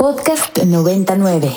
[0.00, 1.52] Podcast 99.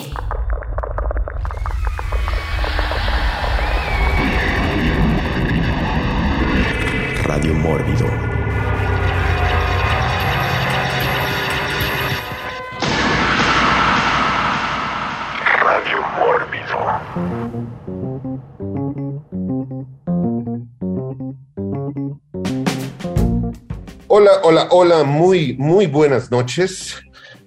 [7.23, 8.05] Radio Mórbido.
[15.63, 16.77] Radio Mórbido.
[24.09, 27.01] Hola, hola, hola, muy, muy buenas noches.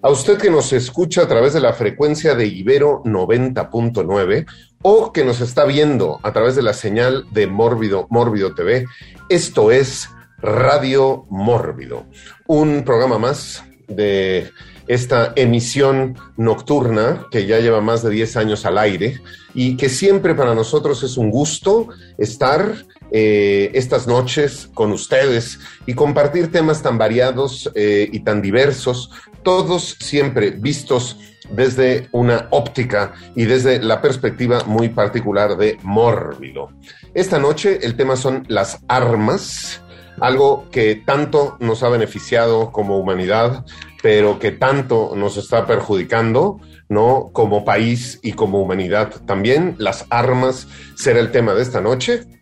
[0.07, 4.47] A usted que nos escucha a través de la frecuencia de Ibero 90.9
[4.83, 8.87] o que nos está viendo a través de la señal de Mórbido, Mórbido TV,
[9.29, 10.09] esto es
[10.39, 12.07] Radio Mórbido,
[12.47, 14.53] un programa más de
[14.87, 19.21] esta emisión nocturna que ya lleva más de 10 años al aire
[19.55, 22.77] y que siempre para nosotros es un gusto estar
[23.19, 29.11] eh, estas noches con ustedes y compartir temas tan variados eh, y tan diversos,
[29.43, 31.17] todos siempre vistos
[31.49, 36.69] desde una óptica y desde la perspectiva muy particular de Mórbido.
[37.15, 39.81] Esta noche el tema son las armas,
[40.21, 43.65] algo que tanto nos ha beneficiado como humanidad,
[44.03, 47.31] pero que tanto nos está perjudicando, ¿no?
[47.33, 49.23] Como país y como humanidad.
[49.25, 52.36] También las armas será el tema de esta noche.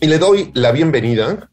[0.00, 1.48] Y le doy la bienvenida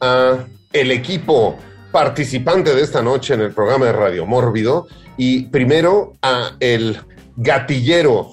[0.00, 0.38] a
[0.72, 1.56] el equipo
[1.90, 4.86] participante de esta noche en el programa de Radio Mórbido
[5.16, 6.98] y primero a el
[7.36, 8.32] gatillero,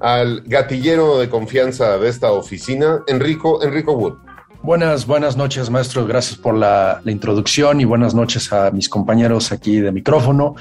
[0.00, 4.14] al gatillero de confianza de esta oficina, Enrico, Enrico Wood.
[4.62, 6.06] Buenas, buenas noches, maestro.
[6.06, 10.54] Gracias por la, la, introducción y buenas noches a mis compañeros aquí de micrófono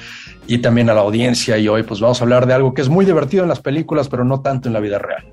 [0.46, 1.58] y también a la audiencia.
[1.58, 4.10] Y hoy pues vamos a hablar de algo que es muy divertido en las películas,
[4.10, 5.24] pero no tanto en la vida real.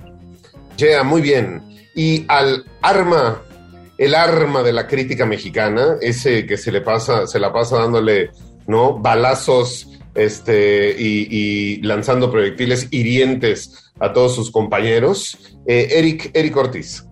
[0.76, 1.62] Yeah, muy bien.
[1.94, 3.42] Y al arma,
[3.98, 8.30] el arma de la crítica mexicana, ese que se le pasa, se la pasa dándole,
[8.66, 8.98] ¿no?
[8.98, 15.38] Balazos este, y, y lanzando proyectiles hirientes a todos sus compañeros.
[15.66, 17.04] Eh, Eric, Eric Ortiz.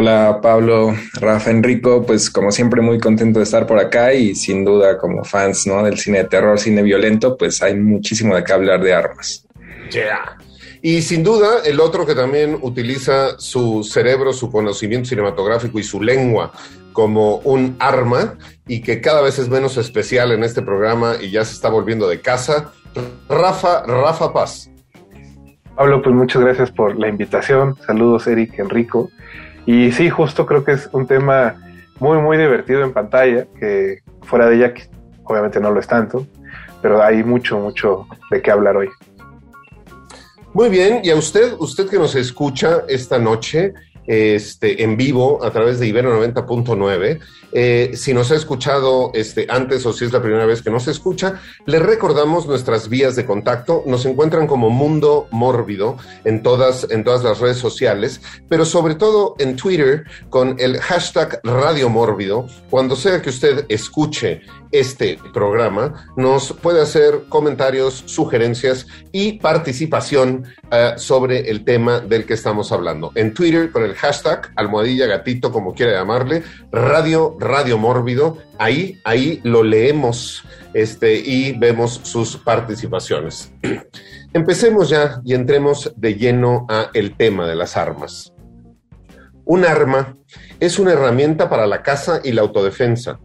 [0.00, 4.64] Hola Pablo, Rafa, Enrico, pues como siempre muy contento de estar por acá y sin
[4.64, 5.82] duda como fans ¿no?
[5.82, 9.44] del cine de terror, cine violento, pues hay muchísimo de qué hablar de armas.
[9.90, 10.38] Yeah.
[10.82, 16.00] Y sin duda el otro que también utiliza su cerebro, su conocimiento cinematográfico y su
[16.00, 16.52] lengua
[16.92, 21.44] como un arma y que cada vez es menos especial en este programa y ya
[21.44, 22.72] se está volviendo de casa,
[23.28, 24.70] Rafa, Rafa Paz.
[25.76, 27.76] Pablo, pues muchas gracias por la invitación.
[27.86, 29.10] Saludos Eric, Enrico.
[29.64, 31.54] Y sí, justo creo que es un tema
[32.00, 34.74] muy, muy divertido en pantalla, que fuera de ella
[35.24, 36.26] obviamente no lo es tanto,
[36.82, 38.88] pero hay mucho, mucho de qué hablar hoy.
[40.58, 43.74] Muy bien, y a usted, usted que nos escucha esta noche,
[44.08, 47.20] este, en vivo a través de Ibero 90.9.
[47.52, 50.88] Eh, si nos ha escuchado este, antes o si es la primera vez que nos
[50.88, 53.84] escucha, le recordamos nuestras vías de contacto.
[53.86, 59.36] Nos encuentran como Mundo Mórbido en todas, en todas las redes sociales, pero sobre todo
[59.38, 62.48] en Twitter con el hashtag Radio Mórbido.
[62.68, 64.40] Cuando sea que usted escuche
[64.72, 72.34] este programa, nos puede hacer comentarios, sugerencias y participación uh, sobre el tema del que
[72.34, 73.12] estamos hablando.
[73.14, 79.40] En Twitter con el hashtag almohadilla gatito, como quiera llamarle, radio, radio mórbido, ahí, ahí
[79.44, 83.52] lo leemos este, y vemos sus participaciones.
[84.32, 88.32] Empecemos ya y entremos de lleno a el tema de las armas.
[89.44, 90.16] Un arma
[90.60, 93.18] es una herramienta para la caza y la autodefensa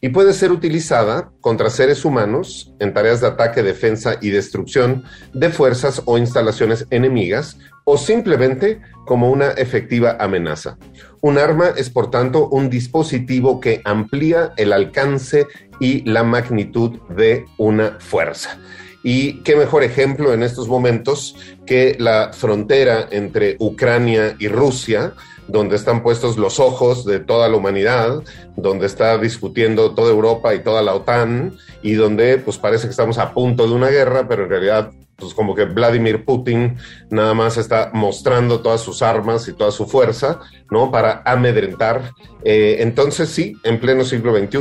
[0.00, 5.50] y puede ser utilizada contra seres humanos en tareas de ataque, defensa y destrucción de
[5.50, 10.76] fuerzas o instalaciones enemigas o simplemente como una efectiva amenaza.
[11.22, 15.46] Un arma es, por tanto, un dispositivo que amplía el alcance
[15.80, 18.58] y la magnitud de una fuerza.
[19.02, 21.34] Y qué mejor ejemplo en estos momentos
[21.64, 25.14] que la frontera entre Ucrania y Rusia,
[25.48, 28.22] donde están puestos los ojos de toda la humanidad,
[28.56, 33.18] donde está discutiendo toda Europa y toda la OTAN, y donde pues parece que estamos
[33.18, 36.76] a punto de una guerra, pero en realidad pues como que Vladimir Putin
[37.10, 40.38] nada más está mostrando todas sus armas y toda su fuerza,
[40.70, 40.92] ¿no?
[40.92, 42.12] Para amedrentar.
[42.44, 44.58] Eh, entonces sí, en pleno siglo XXI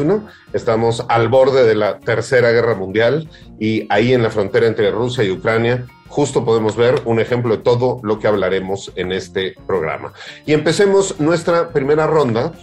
[0.53, 3.29] estamos al borde de la Tercera Guerra Mundial
[3.59, 7.63] y ahí en la frontera entre Rusia y Ucrania justo podemos ver un ejemplo de
[7.63, 10.13] todo lo que hablaremos en este programa.
[10.45, 12.53] Y empecemos nuestra primera ronda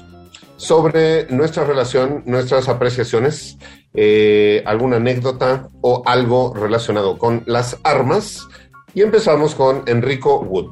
[0.56, 3.58] sobre nuestra relación, nuestras apreciaciones,
[3.94, 8.46] eh, alguna anécdota o algo relacionado con las armas.
[8.94, 10.70] Y empezamos con Enrico Wood.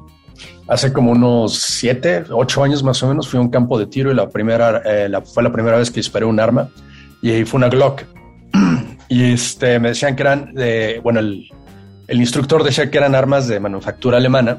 [0.68, 4.10] Hace como unos siete, ocho años más o menos fui a un campo de tiro
[4.10, 6.68] y la primera, eh, la, fue la primera vez que disparé un arma
[7.20, 8.02] y fue una Glock.
[9.08, 10.54] y este, me decían que eran
[11.02, 11.48] bueno, el,
[12.08, 14.58] el instructor decía que eran armas de manufactura alemana,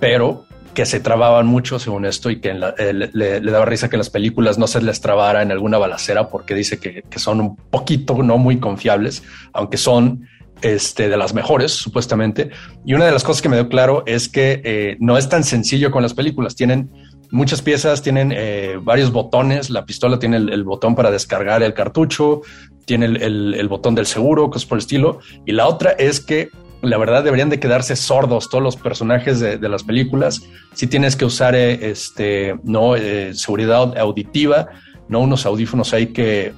[0.00, 0.44] pero
[0.74, 3.90] que se trababan mucho según esto y que la- eh, le, le- le daba risa
[3.90, 7.18] que en las películas no se les trabara en alguna balacera porque dice que, que
[7.18, 10.26] son un poquito no muy confiables, aunque son
[10.62, 12.50] este, de las mejores supuestamente.
[12.86, 15.44] Y una de las cosas que me dio claro es que eh, no es tan
[15.44, 16.54] sencillo con las películas.
[16.56, 16.90] Tienen
[17.30, 19.68] muchas piezas, tienen eh, varios botones.
[19.70, 22.40] La pistola tiene el, el botón para descargar el cartucho,
[22.86, 25.18] tiene el, el- el botón del seguro, cosas por el estilo.
[25.44, 26.48] Y la otra es que
[26.82, 30.42] la verdad deberían de quedarse sordos todos los personajes de, las películas.
[30.74, 34.68] Si tienes que usar eh, este, no eh, seguridad auditiva,
[35.08, 36.52] no unos audífonos ahí que,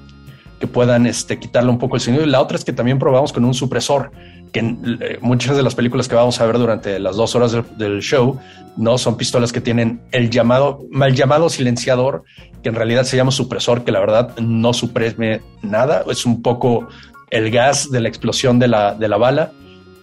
[0.58, 2.24] que puedan este, quitarle un poco el sonido.
[2.24, 4.12] Y la otra es que también probamos con un supresor,
[4.50, 7.64] que eh, muchas de las películas que vamos a ver durante las dos horas del,
[7.76, 8.38] del show,
[8.78, 12.24] no son pistolas que tienen el llamado, mal llamado silenciador,
[12.62, 16.02] que en realidad se llama supresor, que la verdad no suprime nada.
[16.08, 16.88] Es un poco
[17.30, 19.52] el gas de la explosión de la, de la bala.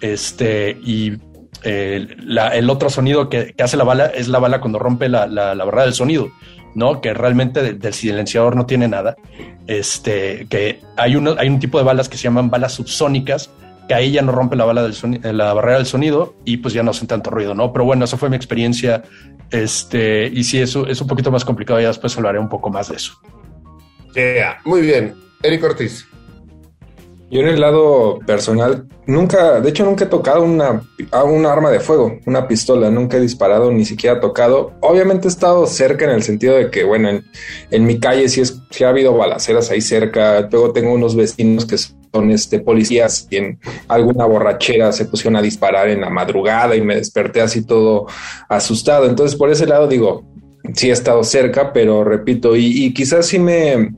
[0.01, 1.13] Este, y
[1.63, 2.07] eh,
[2.53, 5.83] el otro sonido que, hace la bala es la bala cuando rompe la, la, barrera
[5.85, 6.31] del sonido,
[6.75, 7.01] ¿no?
[7.01, 9.15] Que realmente de- del silenciador no tiene nada.
[9.67, 13.51] Este, que hay, uno, hay un tipo de balas que se llaman balas subsónicas,
[13.87, 16.57] que ahí ya no rompe la, bala del soni- eh, la barrera del sonido y
[16.57, 17.71] pues ya no hacen tanto ruido, ¿no?
[17.71, 19.03] Pero bueno, esa fue mi experiencia.
[19.51, 22.89] Este, y sí, eso es un poquito más complicado, ya después hablaré un poco más
[22.89, 23.13] de eso.
[24.65, 25.13] Muy bien.
[25.43, 26.07] Eric Ortiz.
[27.31, 30.81] Yo en el lado personal, nunca, de hecho nunca he tocado una,
[31.11, 34.73] a un arma de fuego, una pistola, nunca he disparado, ni siquiera tocado.
[34.81, 37.21] Obviamente he estado cerca en el sentido de que, bueno,
[37.71, 41.65] en, mi calle sí, es, sí ha habido balaceras ahí cerca, luego tengo unos vecinos
[41.65, 46.75] que son este, policías y en alguna borrachera se pusieron a disparar en la madrugada
[46.75, 48.07] y me desperté así todo
[48.49, 49.05] asustado.
[49.05, 50.25] Entonces por ese lado digo,
[50.73, 53.93] sí he estado cerca, pero repito, y, y quizás sí me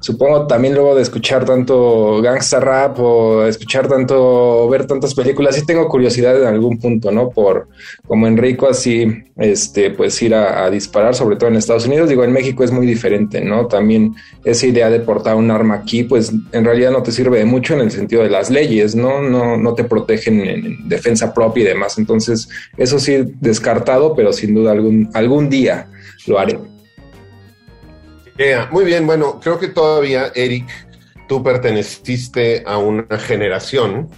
[0.00, 5.64] supongo también luego de escuchar tanto gangsta rap o escuchar tanto, ver tantas películas, sí
[5.66, 7.30] tengo curiosidad en algún punto, ¿no?
[7.30, 7.68] Por
[8.06, 9.06] como Enrico, así,
[9.36, 12.08] este, pues ir a, disparar, sobre todo en Estados Unidos.
[12.08, 13.66] Digo, en México es muy diferente, ¿no?
[13.66, 14.14] También
[14.44, 17.74] esa idea de portar un arma aquí, pues en realidad no te sirve de mucho
[17.74, 19.20] en el sentido de las leyes, ¿no?
[19.22, 21.98] No, no te protegen en, en defensa propia y demás.
[21.98, 25.88] Entonces, eso sí, descartado, pero sin duda algún, algún día
[26.26, 26.58] lo haré.
[28.40, 30.66] Yeah, Muy bien, bueno, creo que todavía, Eric,
[31.28, 34.08] tú perteneciste a una generación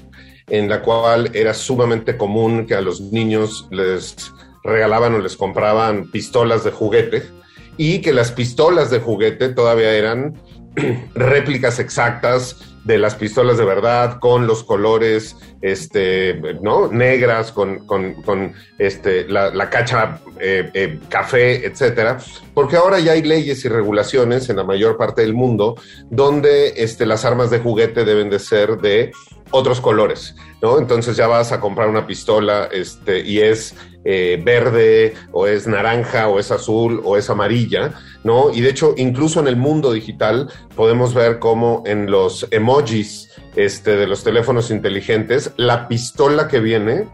[0.46, 4.30] en la cual era sumamente común que a los niños les
[4.62, 7.24] regalaban o les compraban pistolas de juguete
[7.76, 10.40] y que las pistolas de juguete todavía eran
[11.16, 18.54] réplicas exactas de las pistolas de verdad con los colores este no negras con, con,
[18.78, 22.18] este la, la cacha eh, eh, café etcétera
[22.54, 25.76] porque ahora ya hay leyes y regulaciones en la mayor parte del mundo
[26.10, 29.12] donde este las armas de juguete deben de ser de
[29.52, 30.78] otros colores, ¿no?
[30.78, 33.74] Entonces ya vas a comprar una pistola este, y es
[34.04, 37.92] eh, verde o es naranja o es azul o es amarilla,
[38.24, 38.52] ¿no?
[38.52, 43.96] Y de hecho, incluso en el mundo digital podemos ver cómo en los emojis este,
[43.96, 47.06] de los teléfonos inteligentes, la pistola que viene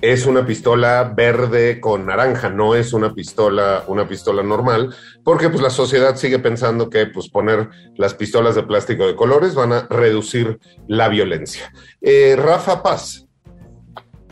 [0.00, 5.62] es una pistola verde con naranja, no es una pistola, una pistola normal, porque pues
[5.62, 9.86] la sociedad sigue pensando que pues poner las pistolas de plástico de colores van a
[9.88, 10.58] reducir
[10.88, 11.72] la violencia.
[12.02, 13.26] Eh, Rafa Paz.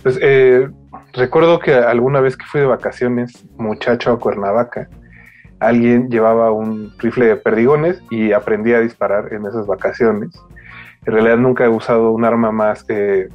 [0.02, 0.68] Pues eh,
[1.14, 4.90] recuerdo que alguna vez que fui de vacaciones, muchacho a Cuernavaca,
[5.62, 10.30] alguien llevaba un rifle de perdigones y aprendí a disparar en esas vacaciones.
[11.06, 13.28] En realidad nunca he usado un arma más, eh,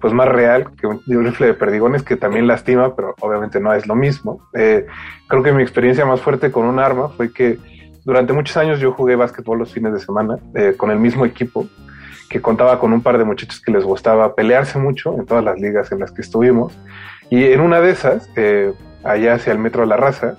[0.00, 3.86] pues más real que un, rifle de perdigones que también lastima, pero obviamente no es
[3.86, 4.40] lo mismo.
[4.54, 4.86] Eh,
[5.26, 7.58] creo que mi experiencia más fuerte con un arma fue que
[8.04, 11.66] durante muchos años yo jugué básquetbol los fines de semana eh, con el mismo equipo
[12.28, 15.58] que contaba con un par de muchachos que les gustaba pelearse mucho en todas las
[15.58, 16.78] ligas en las que estuvimos.
[17.30, 18.72] Y en una de esas, eh,
[19.04, 20.36] allá hacia el Metro de la Raza,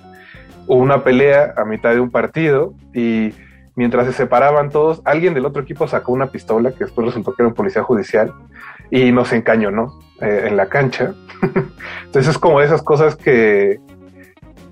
[0.76, 3.34] una pelea a mitad de un partido y
[3.74, 7.42] mientras se separaban todos, alguien del otro equipo sacó una pistola que después resultó que
[7.42, 8.32] era un policía judicial
[8.90, 11.14] y nos encañonó eh, en la cancha.
[12.04, 13.80] Entonces es como esas cosas que,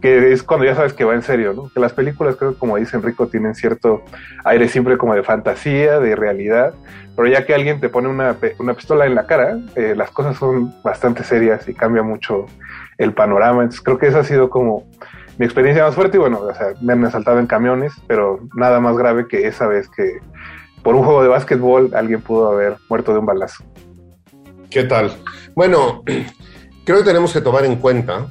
[0.00, 1.68] que es cuando ya sabes que va en serio, ¿no?
[1.68, 4.02] Que las películas, creo que como dice Enrico, tienen cierto
[4.44, 6.74] aire siempre como de fantasía, de realidad,
[7.16, 10.36] pero ya que alguien te pone una, una pistola en la cara, eh, las cosas
[10.36, 12.46] son bastante serias y cambia mucho
[12.98, 13.62] el panorama.
[13.62, 14.84] Entonces creo que esa ha sido como
[15.38, 18.80] mi experiencia más fuerte y bueno, o sea, me han asaltado en camiones, pero nada
[18.80, 20.20] más grave que esa vez que
[20.82, 23.64] por un juego de básquetbol alguien pudo haber muerto de un balazo.
[24.68, 25.12] ¿Qué tal?
[25.54, 26.02] Bueno,
[26.84, 28.26] creo que tenemos que tomar en cuenta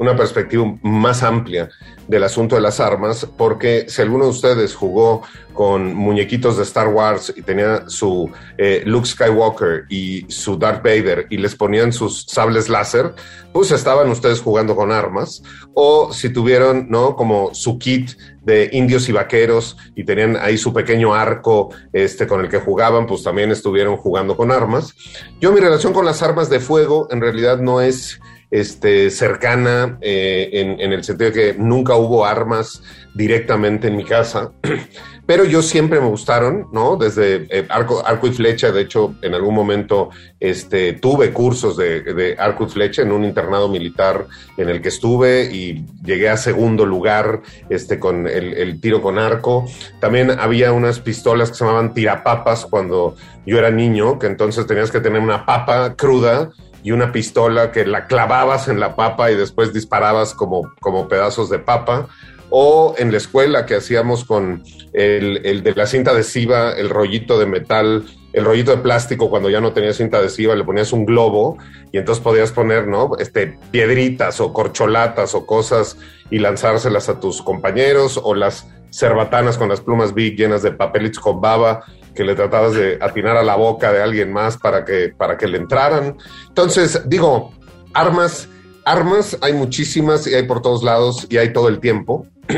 [0.00, 1.68] una perspectiva más amplia
[2.08, 5.20] del asunto de las armas, porque si alguno de ustedes jugó
[5.52, 11.26] con muñequitos de Star Wars y tenía su eh, Luke Skywalker y su Darth Vader
[11.28, 13.14] y les ponían sus sables láser,
[13.52, 15.42] pues estaban ustedes jugando con armas.
[15.74, 17.14] O si tuvieron, ¿no?
[17.14, 22.40] Como su kit de indios y vaqueros y tenían ahí su pequeño arco este, con
[22.40, 24.94] el que jugaban, pues también estuvieron jugando con armas.
[25.42, 28.18] Yo mi relación con las armas de fuego en realidad no es
[28.50, 32.82] este, cercana eh, en, el sentido de que nunca hubo armas
[33.14, 34.50] directamente en mi casa,
[35.26, 36.96] pero yo siempre me gustaron, ¿no?
[36.96, 42.36] Desde eh, arco, y flecha, de hecho, en algún momento este, tuve cursos de, de,
[42.38, 44.26] arco y flecha en un internado militar
[44.56, 49.18] en el que estuve y llegué a segundo lugar este, con el, el tiro con
[49.18, 49.66] arco.
[50.00, 53.14] También había unas pistolas que se llamaban tirapapas cuando
[53.46, 56.50] yo era niño, que entonces tenías que tener una papa cruda
[56.82, 61.50] y una pistola que la clavabas en la papa y después disparabas como, como pedazos
[61.50, 62.08] de papa.
[62.50, 67.38] O en la escuela que hacíamos con el, el, de la cinta adhesiva, el rollito
[67.38, 71.06] de metal, el rollito de plástico cuando ya no tenía cinta adhesiva, le ponías un
[71.06, 71.58] globo
[71.92, 73.12] y entonces podías poner, ¿no?
[73.18, 75.96] Este, piedritas o corcholatas o cosas
[76.30, 81.20] y lanzárselas a tus compañeros o las cerbatanas con las plumas big llenas de papelitos
[81.20, 81.84] con baba
[82.14, 85.46] que le tratabas de atinar a la boca de alguien más para que, para que
[85.46, 86.16] le entraran.
[86.48, 87.52] Entonces, digo,
[87.94, 88.48] armas,
[88.84, 92.26] armas hay muchísimas y hay por todos lados y hay todo el tiempo.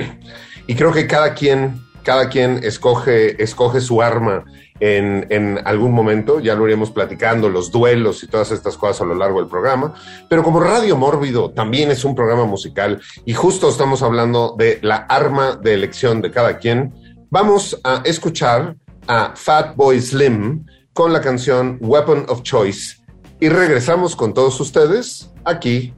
[0.69, 4.45] Y creo que cada quien, cada quien escoge, escoge su arma
[4.79, 9.05] en, en, algún momento, ya lo iremos platicando, los duelos y todas estas cosas a
[9.05, 9.95] lo largo del programa,
[10.29, 14.97] pero como Radio Mórbido también es un programa musical y justo estamos hablando de la
[14.97, 16.95] arma de elección de cada quien,
[17.29, 22.97] vamos a escuchar a Fatboy Slim con la canción Weapon of Choice
[23.41, 25.95] y regresamos con todos ustedes aquí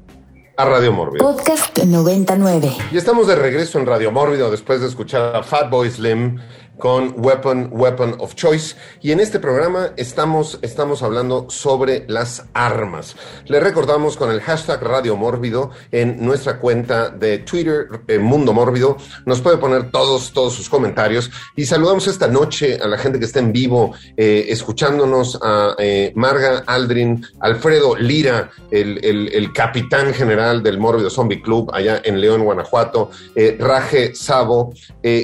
[0.57, 1.27] a Radio Mórbido.
[1.27, 2.77] Podcast 99.
[2.93, 6.39] Y estamos de regreso en Radio Mórbido después de escuchar a Fatboy Slim
[6.79, 8.77] con Weapon, Weapon of Choice.
[9.01, 13.17] Y en este programa estamos, estamos hablando sobre las armas.
[13.47, 18.97] Le recordamos con el hashtag Radio Mórbido en nuestra cuenta de Twitter, eh, Mundo Mórbido.
[19.27, 21.31] Nos puede poner todos, todos sus comentarios.
[21.57, 26.13] Y saludamos esta noche a la gente que está en vivo, eh, escuchándonos a eh,
[26.15, 32.21] Marga Aldrin, Alfredo Lira, el, el, el, capitán general del Mórbido Zombie Club allá en
[32.21, 33.11] León, Guanajuato,
[33.59, 34.73] Raje Sabo,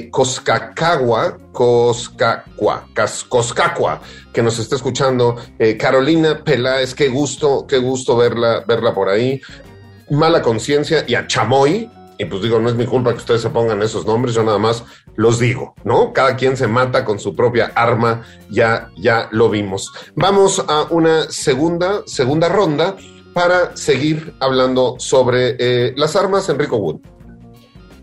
[0.09, 2.87] Coscacagua, Coscacua,
[3.29, 4.01] Coscacua,
[4.33, 5.35] que nos está escuchando.
[5.59, 9.41] Eh, Carolina Peláez, qué gusto, qué gusto verla, verla por ahí.
[10.09, 11.89] Mala conciencia y a Chamoy.
[12.17, 14.59] Y pues digo, no es mi culpa que ustedes se pongan esos nombres, yo nada
[14.59, 14.83] más
[15.15, 16.13] los digo, ¿no?
[16.13, 19.91] Cada quien se mata con su propia arma, ya, ya lo vimos.
[20.13, 22.95] Vamos a una segunda, segunda ronda
[23.33, 26.99] para seguir hablando sobre eh, las armas, Enrico Wood.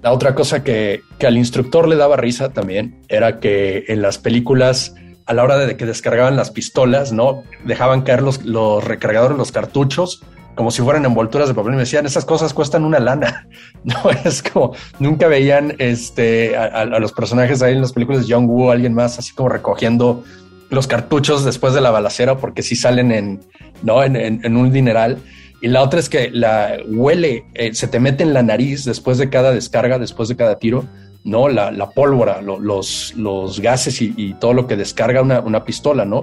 [0.02, 4.18] La otra cosa que, que, al instructor le daba risa también era que en las
[4.18, 4.94] películas,
[5.26, 7.42] a la hora de que descargaban las pistolas, ¿no?
[7.64, 10.22] Dejaban caer los, los recargadores, los cartuchos,
[10.58, 13.46] como si fueran envolturas de papel y me decían, esas cosas cuestan una lana.
[13.84, 18.46] No, es como, nunca veían este, a, los personajes ahí en las películas de John
[18.46, 20.24] Woo, alguien más así como recogiendo
[20.68, 23.40] los cartuchos después de la balacera, porque sí salen en,
[23.82, 24.02] ¿no?
[24.02, 25.18] en, en un dineral.
[25.60, 29.18] Y la otra es que la huele, eh, se te mete en la nariz después
[29.18, 30.86] de cada descarga, después de cada tiro,
[31.24, 31.48] ¿no?
[31.48, 35.64] La, la pólvora, lo, los, los gases y, y, todo lo que descarga una, una,
[35.64, 36.22] pistola, ¿no?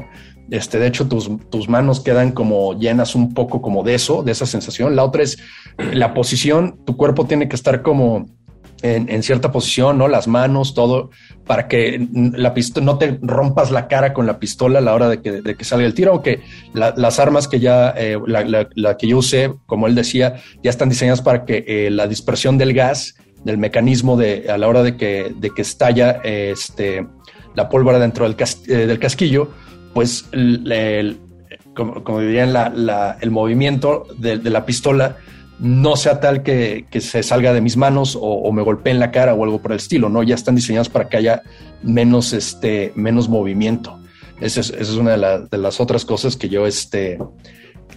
[0.50, 4.32] Este, de hecho, tus, tus manos quedan como llenas un poco como de eso, de
[4.32, 4.96] esa sensación.
[4.96, 5.38] La otra es
[5.78, 8.28] la posición, tu cuerpo tiene que estar como
[8.94, 10.08] en, cierta posición, ¿no?
[10.08, 11.10] Las manos, todo,
[11.46, 15.10] para que la pistola no te rompas la cara con la pistola a la hora
[15.10, 16.42] de que, salga el tiro, aunque
[16.74, 20.90] la, las armas que ya, eh, la, que yo usé, como él decía, ya están
[20.90, 24.98] diseñadas para que eh, la dispersión del gas, del mecanismo de a la hora de
[24.98, 27.08] que, de que estalla este,
[27.56, 29.50] la pólvora dentro del, cas, eh, del casquillo,
[29.94, 30.26] pues
[31.74, 32.54] como, como, dirían,
[33.22, 35.18] el movimiento de la pistola
[35.60, 39.12] no sea tal que, se salga de mis manos o, o, me golpee en la
[39.12, 40.24] cara o algo por el estilo, ¿no?
[40.24, 41.44] Ya están diseñados para que haya
[41.84, 44.00] menos, este, menos movimiento.
[44.42, 47.18] Esa es, una de, la, de, las otras cosas que yo, este,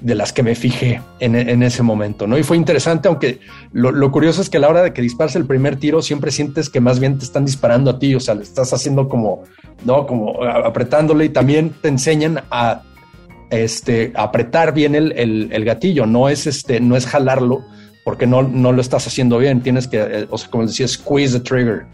[0.01, 2.39] de las que me fijé en, ese momento, ¿no?
[2.39, 3.41] Y fue interesante, aunque
[3.73, 6.31] lo, lo, curioso es que a la hora de que disparas el primer tiro, siempre
[6.31, 9.43] sientes que más bien te están disparando a ti, o sea, le estás haciendo como,
[9.85, 10.07] ¿no?
[10.07, 12.83] Como apretándole y también te enseñan a
[13.51, 15.13] este, apretar bien el,
[15.53, 17.65] el, gatillo, no es, este, no es jalarlo
[18.05, 21.39] porque no, no lo estás haciendo bien, tienes que, eh, o sea, como decía, squeeze
[21.39, 21.85] the trigger,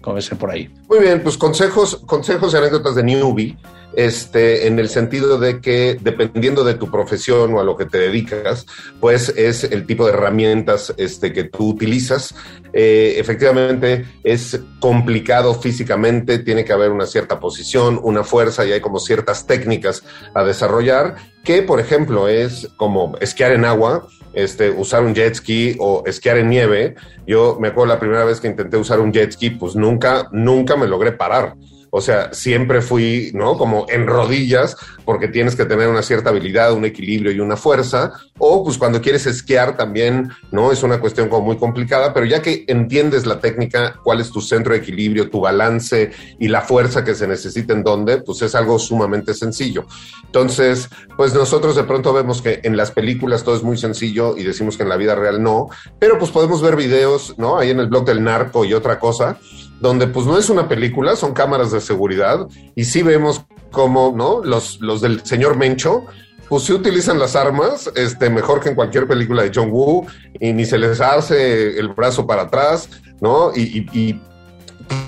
[0.00, 0.68] como dice por ahí.
[0.88, 3.56] Muy bien, pues consejos, consejos y anécdotas de newbie.
[3.94, 7.98] Este, en el sentido de que dependiendo de tu profesión o a lo que te
[7.98, 8.66] dedicas,
[9.00, 12.34] pues es el tipo de herramientas este, que tú utilizas.
[12.72, 18.80] Eh, efectivamente es complicado físicamente, tiene que haber una cierta posición, una fuerza y hay
[18.80, 20.02] como ciertas técnicas
[20.34, 25.76] a desarrollar que, por ejemplo, es como esquiar en agua, este, usar un jet ski
[25.78, 26.96] o esquiar en nieve.
[27.26, 30.76] Yo me acuerdo la primera vez que intenté usar un jet ski, pues nunca, nunca
[30.76, 31.54] me logré parar.
[31.96, 33.56] O sea, siempre fui, ¿no?
[33.56, 34.76] Como en rodillas,
[35.06, 38.12] porque tienes que tener una cierta habilidad, un equilibrio y una fuerza.
[38.36, 40.72] O pues cuando quieres esquiar también, ¿no?
[40.72, 44.42] Es una cuestión como muy complicada, pero ya que entiendes la técnica, cuál es tu
[44.42, 48.54] centro de equilibrio, tu balance y la fuerza que se necesita en dónde, pues es
[48.54, 49.86] algo sumamente sencillo.
[50.26, 54.42] Entonces, pues nosotros de pronto vemos que en las películas todo es muy sencillo y
[54.42, 57.56] decimos que en la vida real no, pero pues podemos ver videos, ¿no?
[57.56, 59.38] Ahí en el blog del narco y otra cosa
[59.80, 64.42] donde pues no es una película, son cámaras de seguridad y sí vemos como, ¿no?
[64.44, 66.04] Los, los del señor Mencho,
[66.48, 70.06] pues sí utilizan las armas, este, mejor que en cualquier película de John Woo
[70.40, 72.88] y ni se les hace el brazo para atrás,
[73.20, 73.52] ¿no?
[73.54, 74.20] Y, y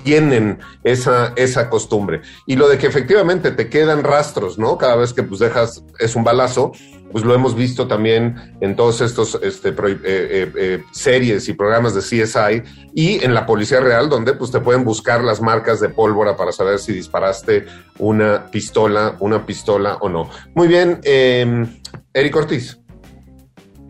[0.02, 2.22] tienen esa, esa costumbre.
[2.46, 4.78] Y lo de que efectivamente te quedan rastros, ¿no?
[4.78, 6.72] Cada vez que pues dejas, es un balazo,
[7.12, 11.94] pues lo hemos visto también en todos estos este, eh, eh, eh, series y programas
[11.94, 12.62] de CSI
[12.94, 16.52] y en la Policía Real, donde pues te pueden buscar las marcas de pólvora para
[16.52, 17.66] saber si disparaste
[17.98, 20.30] una pistola, una pistola o no.
[20.54, 22.78] Muy bien, Eric Ortiz.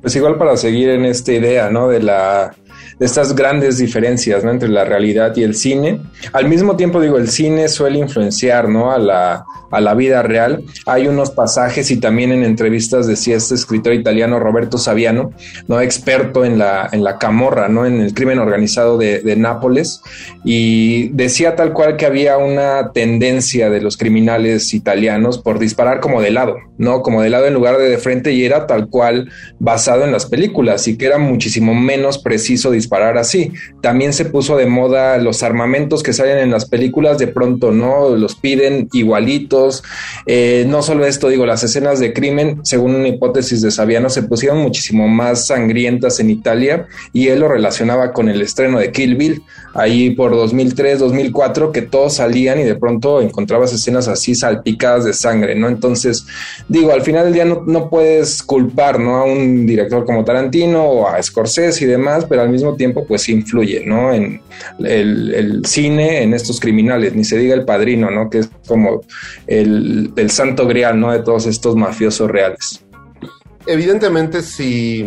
[0.01, 1.89] Pues igual para seguir en esta idea, ¿no?
[1.89, 2.55] De la
[2.99, 6.01] de estas grandes diferencias entre la realidad y el cine.
[6.33, 8.93] Al mismo tiempo, digo, el cine suele influenciar ¿no?
[8.93, 10.63] a, la, a la vida real.
[10.87, 15.33] Hay unos pasajes y también en entrevistas decía este escritor italiano Roberto Saviano,
[15.67, 15.81] ¿no?
[15.81, 17.85] experto en la, en la camorra, ¿no?
[17.85, 20.03] en el crimen organizado de, de Nápoles,
[20.45, 26.23] y decía tal cual que había una tendencia de los criminales italianos por disparar como
[26.23, 27.03] de lado, ¿no?
[27.03, 30.27] Como de lado en lugar de de frente y era tal cual basado en las
[30.27, 33.53] películas y que era muchísimo menos preciso disparar disparar así.
[33.83, 38.09] También se puso de moda los armamentos que salen en las películas, de pronto no
[38.17, 39.85] los piden igualitos.
[40.25, 44.23] Eh, no solo esto, digo, las escenas de crimen, según una hipótesis de Saviano, se
[44.23, 49.17] pusieron muchísimo más sangrientas en Italia y él lo relacionaba con el estreno de Kill
[49.17, 49.43] Bill,
[49.79, 55.13] ahí por 2003, 2004, que todos salían y de pronto encontrabas escenas así salpicadas de
[55.13, 55.69] sangre, ¿no?
[55.69, 56.27] Entonces,
[56.69, 59.17] digo, al final del día no, no puedes culpar, ¿no?
[59.17, 63.29] A un director como Tarantino o a Scorsese y demás, pero al mismo tiempo pues
[63.29, 64.13] influye, ¿no?
[64.13, 64.41] En
[64.81, 68.29] el, cine, en estos criminales, ni se diga el padrino, ¿no?
[68.29, 69.03] Que es como
[69.47, 71.13] el, el santo grial, ¿no?
[71.13, 72.85] De todos estos mafiosos reales.
[73.67, 75.05] Evidentemente, si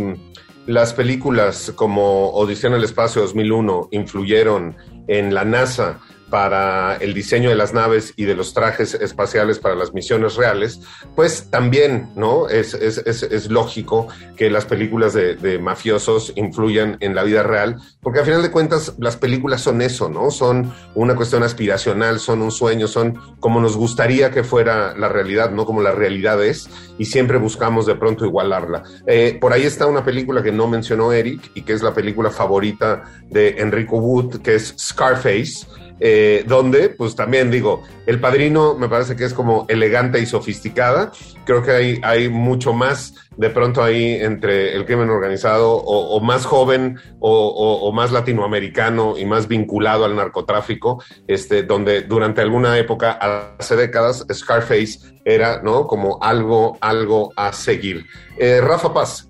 [0.67, 4.76] las películas como Odisea en el Espacio 2001 influyeron
[5.08, 6.00] en la NASA
[6.32, 10.80] para el diseño de las naves y de los trajes espaciales para las misiones reales,
[11.15, 12.48] pues también, ¿no?
[12.48, 17.44] Es, es, es, es lógico que las películas de, de, mafiosos influyan en la vida
[17.44, 20.32] real, porque al final de cuentas las películas son eso, ¿no?
[20.32, 25.52] Son una cuestión aspiracional, son un sueño, son como nos gustaría que fuera la realidad,
[25.52, 28.84] no como la realidad es, y siempre buscamos de pronto igualarla.
[29.06, 32.32] Eh, por ahí está una película que no mencionó Eric y que es la película
[32.32, 35.67] favorita de Enrico Wood, que es Scarface
[36.04, 41.12] eh, donde, pues también digo, el padrino me parece que es como elegante y sofisticada.
[41.46, 46.20] Creo que hay, hay mucho más de pronto ahí entre el crimen organizado o, o
[46.20, 47.48] más joven o,
[47.82, 53.12] o, más latinoamericano y más vinculado al narcotráfico, este, donde durante alguna época,
[53.60, 55.86] hace décadas, Scarface era, ¿no?
[55.86, 58.06] Como algo, algo a seguir.
[58.38, 59.30] Eh, Rafa Paz.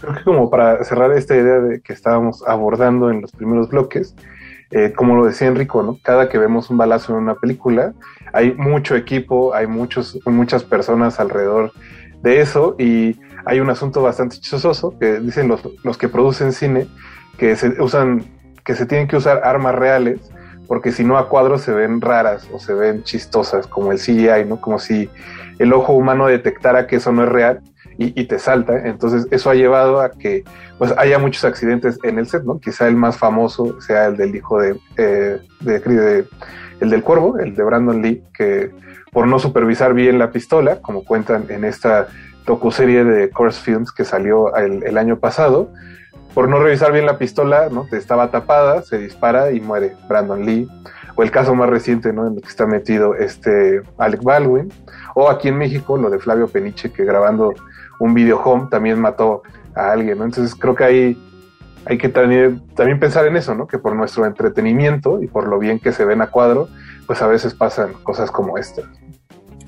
[0.00, 4.14] Creo que como para cerrar esta idea de que estábamos abordando en los primeros bloques,
[4.70, 5.98] eh, como lo decía Enrico, ¿no?
[6.02, 7.92] Cada que vemos un balazo en una película,
[8.32, 11.72] hay mucho equipo, hay muchos, muchas personas alrededor
[12.22, 16.86] de eso y hay un asunto bastante chistoso que dicen los, los que producen cine
[17.38, 18.24] que se usan,
[18.64, 20.20] que se tienen que usar armas reales
[20.70, 24.44] porque si no a cuadros se ven raras o se ven chistosas como el CGI,
[24.46, 24.60] ¿no?
[24.60, 25.10] Como si
[25.58, 27.60] el ojo humano detectara que eso no es real
[28.02, 28.88] y, te salta.
[28.88, 30.42] Entonces eso ha llevado a que
[30.78, 32.58] pues haya muchos accidentes en el set, ¿no?
[32.58, 36.24] Quizá el más famoso sea el del hijo de, eh, de,
[36.80, 38.70] el del cuervo, el de Brandon Lee, que
[39.12, 42.08] por no supervisar bien la pistola, como cuentan en esta
[42.46, 45.70] docuserie de Course Films que salió el, año pasado,
[46.32, 47.86] por no revisar bien la pistola, ¿no?
[47.92, 50.68] Estaba tapada, se dispara y muere Brandon Lee.
[51.16, 52.26] O el caso más reciente, ¿no?
[52.26, 54.72] En el que está metido este Alec Baldwin.
[55.14, 57.52] O aquí en México, lo de Flavio Peniche, que grabando
[58.00, 59.42] un video home también mató
[59.76, 60.20] a alguien.
[60.20, 61.22] Entonces creo que hay,
[61.84, 63.68] hay que también, también pensar en eso, ¿no?
[63.68, 66.68] Que por nuestro entretenimiento y por lo bien que se ven a cuadro,
[67.06, 68.86] pues a veces pasan cosas como estas.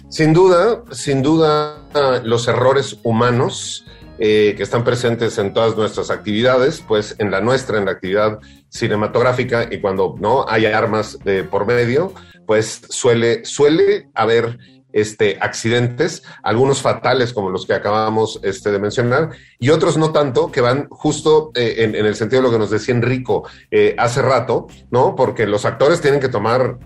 [0.09, 1.77] Sin duda, sin duda,
[2.25, 3.87] los errores humanos
[4.19, 8.39] eh, que están presentes en todas nuestras actividades, pues en la nuestra, en la actividad
[8.69, 12.13] cinematográfica y cuando no hay armas de por medio,
[12.47, 14.59] pues suele, suele haber
[14.93, 20.51] este, accidentes, algunos fatales como los que acabamos este, de mencionar, y otros no tanto,
[20.51, 24.23] que van justo eh, en, el sentido de lo que nos decía Enrico eh, hace
[24.23, 25.15] rato, ¿no?
[25.15, 26.79] Porque los actores tienen que tomar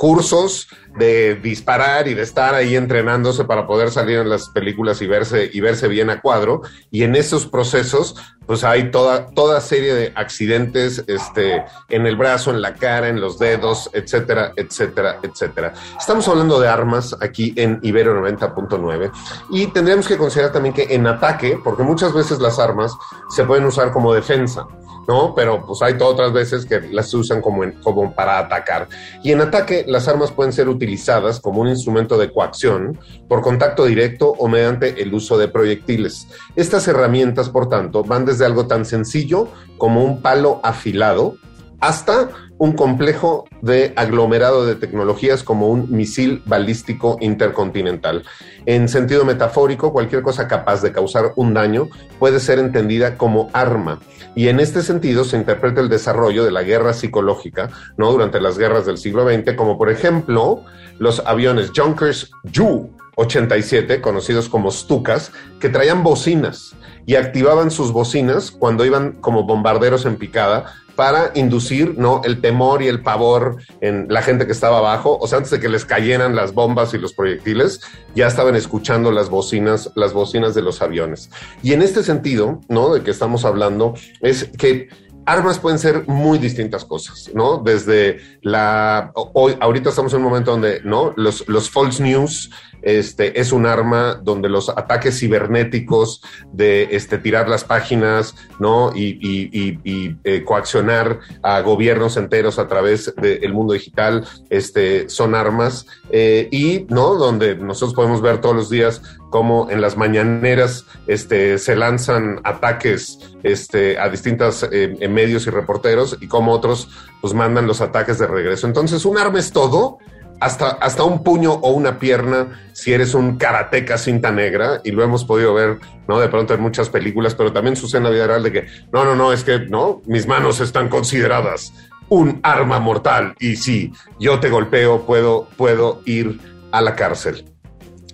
[0.00, 0.66] cursos
[0.98, 5.50] de disparar y de estar ahí entrenándose para poder salir en las películas y verse
[5.52, 10.12] y verse bien a cuadro y en esos procesos pues hay toda toda serie de
[10.16, 15.74] accidentes este en el brazo, en la cara, en los dedos, etcétera, etcétera, etcétera.
[15.98, 19.12] Estamos hablando de armas aquí en Ibero 90.9
[19.50, 22.96] y tendríamos que considerar también que en ataque, porque muchas veces las armas
[23.28, 24.66] se pueden usar como defensa.
[25.10, 25.34] ¿No?
[25.34, 28.88] Pero pues hay otras veces que las usan como, como para atacar.
[29.24, 32.96] Y en ataque, las armas pueden ser utilizadas como un instrumento de coacción
[33.28, 36.28] por contacto directo o mediante el uso de proyectiles.
[36.54, 41.34] Estas herramientas, por tanto, van desde algo tan sencillo como un palo afilado
[41.80, 48.22] hasta un complejo de aglomerado de tecnologías como un misil balístico intercontinental.
[48.66, 51.88] En sentido metafórico, cualquier cosa capaz de causar un daño
[52.18, 53.98] puede ser entendida como arma.
[54.34, 58.12] Y en este sentido se interpreta el desarrollo de la guerra psicológica, ¿no?
[58.12, 60.62] Durante las guerras del siglo XX, como por ejemplo
[60.98, 66.74] los aviones Junkers Ju 87, conocidos como Stukas, que traían bocinas
[67.06, 72.20] y activaban sus bocinas cuando iban como bombarderos en picada para inducir ¿no?
[72.24, 75.16] el temor y el pavor en la gente que estaba abajo.
[75.18, 77.80] O sea, antes de que les cayeran las bombas y los proyectiles,
[78.14, 81.30] ya estaban escuchando las bocinas, las bocinas de los aviones.
[81.62, 82.92] Y en este sentido, ¿no?
[82.92, 84.90] De que estamos hablando, es que
[85.24, 87.62] armas pueden ser muy distintas cosas, ¿no?
[87.64, 91.14] Desde la hoy, ahorita estamos en un momento donde, ¿no?
[91.16, 92.50] Los, los false news
[92.82, 98.92] este, es un arma donde los ataques cibernéticos de este, tirar las páginas ¿no?
[98.94, 99.80] y,
[100.24, 106.86] eh, coaccionar a gobiernos enteros a través del mundo digital este, son armas eh, y
[106.88, 107.14] ¿no?
[107.14, 113.18] donde nosotros podemos ver todos los días cómo en las mañaneras este, se lanzan ataques
[113.42, 116.88] este, a distintos eh, medios y reporteros y cómo otros
[117.20, 118.66] pues mandan los ataques de regreso.
[118.66, 119.98] Entonces un arma es todo
[120.40, 125.04] hasta, hasta un puño o una pierna si eres un karateca cinta negra, y lo
[125.04, 126.18] hemos podido ver, ¿no?
[126.18, 129.32] De pronto en muchas películas, pero también sucede en la de que, no, no, no,
[129.32, 131.72] es que, no, mis manos están consideradas
[132.08, 136.40] un arma mortal, y si yo te golpeo, puedo, puedo ir
[136.72, 137.44] a la cárcel.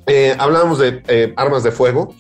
[0.07, 2.15] Eh, hablábamos de eh, armas de fuego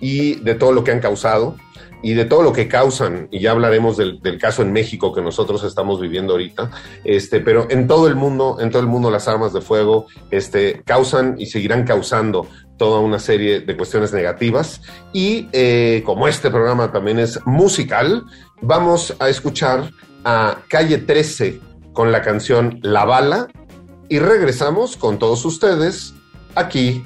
[0.00, 1.56] y de todo lo que han causado
[2.02, 5.62] y de todo lo que causan, y ya hablaremos del, caso en México que nosotros
[5.64, 6.70] estamos viviendo ahorita,
[7.04, 10.82] este, pero en todo el mundo, en todo el mundo las armas de fuego este,
[10.84, 14.82] causan y seguirán causando toda una serie de cuestiones negativas.
[15.12, 18.24] Y eh, como este programa también es musical,
[18.60, 19.90] vamos a escuchar
[20.24, 21.60] a Calle 13
[21.92, 23.48] con la canción La Bala
[24.08, 26.14] y regresamos con todos ustedes
[26.54, 27.04] aquí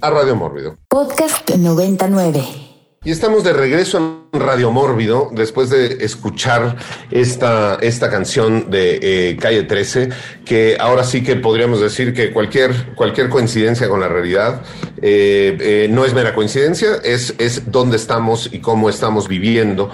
[0.00, 0.78] a Radio Mórbido.
[0.88, 2.65] Podcast 99.
[3.06, 6.76] Y estamos de regreso en Radio Mórbido después de escuchar
[7.12, 10.08] esta, esta canción de eh, Calle 13,
[10.44, 14.62] que ahora sí que podríamos decir que cualquier, cualquier coincidencia con la realidad
[15.00, 19.88] eh, eh, no es mera coincidencia, es, es dónde estamos y cómo estamos viviendo.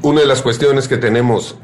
[0.00, 1.56] Una de las cuestiones que tenemos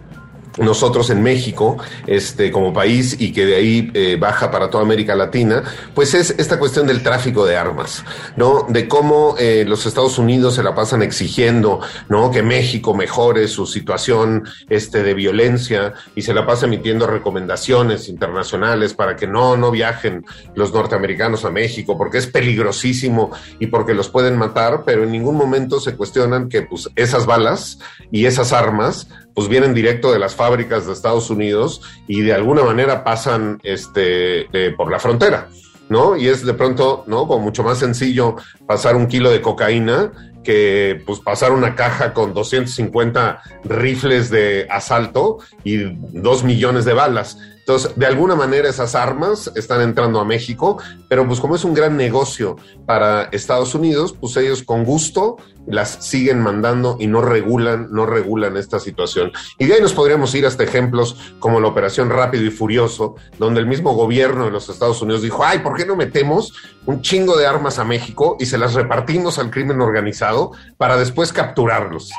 [0.58, 5.14] nosotros en México, este, como país y que de ahí eh, baja para toda América
[5.14, 5.62] Latina,
[5.94, 8.04] pues es esta cuestión del tráfico de armas,
[8.36, 8.66] ¿no?
[8.68, 12.30] De cómo eh, los Estados Unidos se la pasan exigiendo, ¿no?
[12.30, 18.94] Que México mejore su situación, este, de violencia y se la pasa emitiendo recomendaciones internacionales
[18.94, 24.08] para que no, no viajen los norteamericanos a México porque es peligrosísimo y porque los
[24.08, 27.78] pueden matar, pero en ningún momento se cuestionan que, pues, esas balas
[28.10, 32.64] y esas armas pues vienen directo de las fábricas de Estados Unidos y de alguna
[32.64, 35.50] manera pasan este, eh, por la frontera,
[35.90, 36.16] ¿no?
[36.16, 37.28] Y es de pronto, ¿no?
[37.28, 40.10] Como mucho más sencillo pasar un kilo de cocaína
[40.42, 47.36] que pues pasar una caja con 250 rifles de asalto y dos millones de balas.
[47.66, 51.74] Entonces, de alguna manera esas armas están entrando a México, pero pues como es un
[51.74, 52.54] gran negocio
[52.86, 58.56] para Estados Unidos, pues ellos con gusto las siguen mandando y no regulan, no regulan
[58.56, 59.32] esta situación.
[59.58, 63.58] Y de ahí nos podríamos ir hasta ejemplos como la operación Rápido y Furioso, donde
[63.58, 66.52] el mismo gobierno de los Estados Unidos dijo, ay, ¿por qué no metemos
[66.86, 71.32] un chingo de armas a México y se las repartimos al crimen organizado para después
[71.32, 72.12] capturarlos?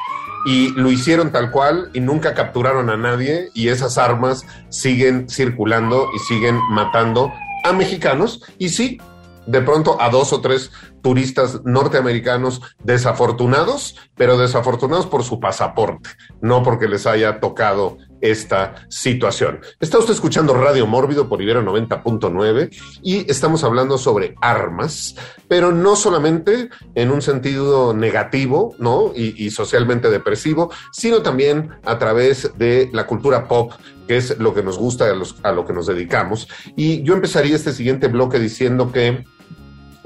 [0.45, 6.07] Y lo hicieron tal cual y nunca capturaron a nadie y esas armas siguen circulando
[6.15, 7.31] y siguen matando
[7.63, 8.43] a mexicanos.
[8.57, 8.99] Y sí,
[9.47, 10.71] de pronto a dos o tres
[11.01, 16.09] turistas norteamericanos desafortunados, pero desafortunados por su pasaporte,
[16.41, 19.59] no porque les haya tocado esta situación.
[19.79, 22.69] Está usted escuchando Radio Mórbido por Ibero 90.9
[23.01, 25.15] y estamos hablando sobre armas,
[25.47, 29.11] pero no solamente en un sentido negativo, ¿no?
[29.15, 33.71] Y, socialmente depresivo, sino también a través de la cultura pop
[34.07, 35.05] que es lo que nos gusta,
[35.43, 36.47] a lo que nos dedicamos.
[36.75, 39.25] Y yo empezaría este siguiente bloque diciendo que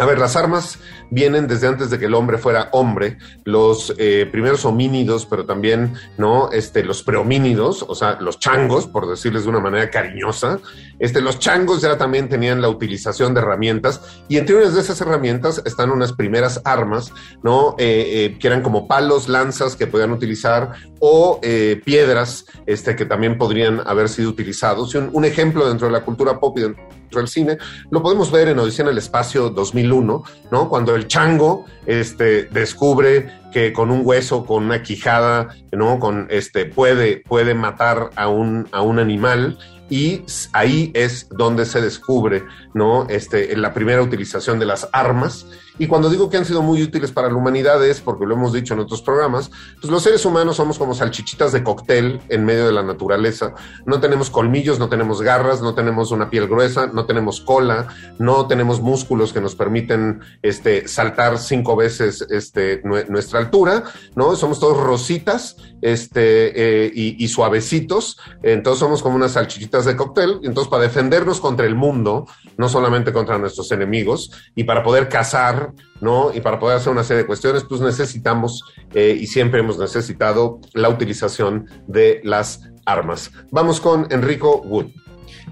[0.02, 0.80] a ver, las armas
[1.12, 3.20] vienen desde antes de que el hombre fuera hombre.
[3.44, 6.52] Los eh, primeros homínidos, pero también, ¿no?
[6.52, 10.58] Este, los prehomínidos, o sea, los changos, por decirles de una manera cariñosa.
[10.98, 15.00] Este, los changos ya también tenían la utilización de herramientas y entre unas de esas
[15.02, 17.76] herramientas están unas primeras armas, ¿no?
[17.78, 21.40] Eh, eh, que eran como palos, lanzas que podían utilizar o
[21.86, 24.96] piedras, este, que también podrían haber sido utilizados.
[24.96, 27.58] Un ejemplo dentro de la cultura pop y dentro del cine,
[27.90, 30.70] lo podemos ver en Odisea en el Espacio 2001, ¿no?
[30.70, 36.00] Cuando el chango este, descubre que con un hueso, con una quijada, ¿no?
[36.00, 39.58] Con este, puede, puede matar a un, a un animal
[39.92, 43.08] y ahí es donde se descubre, ¿no?
[43.10, 45.46] Este, la primera utilización de las armas.
[45.82, 48.54] Y cuando digo que han sido muy útiles para la humanidad es porque lo hemos
[48.54, 52.68] dicho en otros programas, pues los seres humanos somos como salchichitas de cóctel en medio
[52.68, 53.56] de la naturaleza.
[53.88, 57.88] No tenemos colmillos, no tenemos garras, no tenemos una piel gruesa, no tenemos cola,
[58.20, 64.36] no tenemos músculos que nos permiten este, saltar cinco veces este, nuestra altura, ¿no?
[64.36, 70.42] Somos todos rositas este, eh, y, y, suavecitos, entonces somos como unas salchichitas de cóctel,
[70.44, 75.71] entonces para defendernos contra el mundo, no solamente contra nuestros enemigos, y para poder cazar,
[76.00, 76.34] ¿no?
[76.34, 80.60] Y para poder hacer una serie de cuestiones, pues necesitamos, eh, y siempre hemos necesitado,
[80.74, 83.32] la utilización de las armas.
[83.52, 84.88] Vamos con Enrico Wood.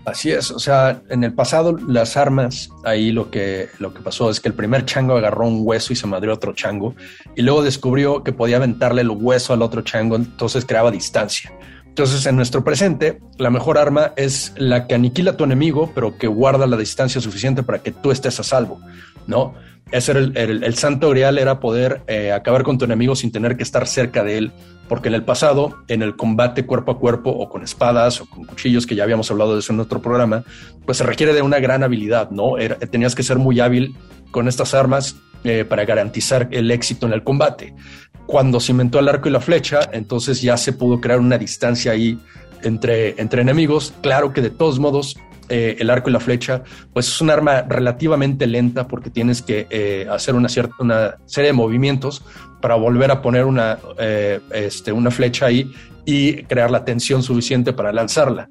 [0.06, 4.30] Así es, o sea, en el pasado las armas, ahí lo que, lo que pasó
[4.30, 6.96] es que el primer chango agarró un hueso y se madrió otro chango,
[7.36, 11.54] y luego descubrió que podía aventarle el hueso al otro chango, entonces creaba distancia.
[11.86, 16.18] Entonces, en nuestro presente, la mejor arma es la que aniquila a tu enemigo, pero
[16.18, 18.80] que guarda la distancia suficiente para que tú estés a salvo,
[19.30, 19.54] ¿no?
[19.92, 23.58] Ese era el, el, santo grial, era poder eh, acabar con tu enemigo sin tener
[23.58, 24.52] que estar cerca de él,
[24.88, 28.46] porque en el pasado, en el combate cuerpo a cuerpo o con espadas o con
[28.46, 30.44] cuchillos, que ya habíamos hablado de eso en otro programa,
[30.86, 32.54] pues se requiere de una gran habilidad, ¿no?
[32.92, 33.96] Tenías que ser muy hábil
[34.32, 37.74] con estas armas eh, para garantizar el éxito en el combate.
[38.28, 41.94] Cuando se inventó el arco y la flecha, entonces ya se pudo crear una distancia
[41.94, 42.20] ahí
[42.62, 43.94] entre, entre enemigos.
[44.02, 45.18] Claro que de todos modos
[45.50, 49.68] eh, el arco y la flecha, pues es un arma relativamente lenta porque tienes que
[49.70, 52.24] eh, hacer una, cierta, una serie de movimientos
[52.62, 55.72] para volver a poner una, eh, este, una flecha ahí
[56.06, 58.50] y crear la tensión suficiente para lanzarla.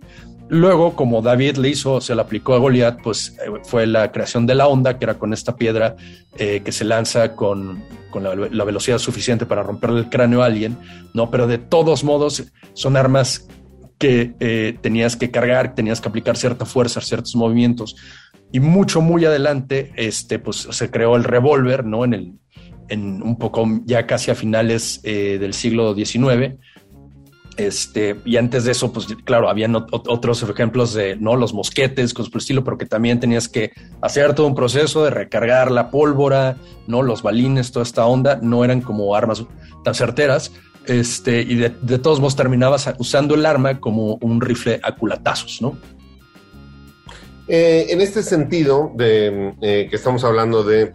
[0.48, 4.54] Luego, como David le hizo, se le aplicó a Goliath, pues fue la creación de
[4.54, 5.94] la onda, que era con esta piedra
[6.36, 10.78] que se lanza con, con la, la, velocidad suficiente para romperle el cráneo a alguien,
[11.12, 11.30] ¿no?
[11.30, 13.46] Pero de todos modos, son armas
[13.98, 17.96] que eh, tenías que cargar, tenías que aplicar cierta fuerza, ciertos movimientos.
[18.52, 22.04] Y mucho, muy adelante, este, pues se creó el revólver, ¿no?
[22.04, 22.32] En el,
[22.88, 26.56] en un poco ya casi a finales eh, del siglo XIX.
[27.58, 32.30] Este, y antes de eso, pues claro, habían otros ejemplos de no los mosquetes, cosas
[32.30, 35.90] por el estilo, pero que también tenías que hacer todo un proceso de recargar la
[35.90, 36.56] pólvora,
[36.86, 39.44] no los balines, toda esta onda, no eran como armas
[39.82, 40.52] tan certeras.
[40.88, 45.76] Este, y de, todos modos terminabas usando el arma como un rifle a culatazos, ¿no?
[47.46, 50.92] Eh, en este sentido, de eh, que estamos hablando de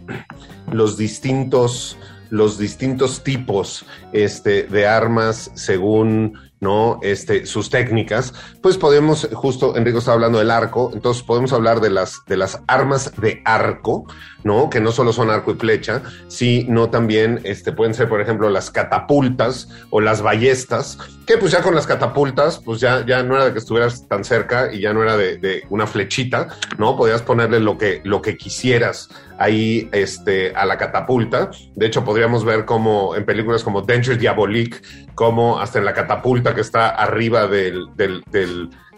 [0.72, 1.98] los distintos,
[2.32, 7.00] los distintos tipos este, de armas según ¿no?
[7.04, 11.90] Este, sus técnicas, pues podemos, justo Enrico está hablando del arco, entonces podemos hablar de
[11.90, 14.06] las, de las armas de arco,
[14.44, 14.70] ¿no?
[14.70, 18.72] Que no solo son arco y flecha, sino también este, pueden ser, por ejemplo, las
[18.72, 23.46] catapultas o las ballestas, que pues ya con las catapultas, pues ya, ya no era
[23.46, 26.98] de que estuvieras tan cerca y ya no era de, una flechita, ¿no?
[26.98, 31.50] Podías ponerle lo que, lo que quisieras ahí este, a la catapulta.
[31.76, 34.78] De hecho, podríamos ver como en películas como Danger Diabolique,
[35.16, 37.90] como hasta en la catapulta que está arriba del,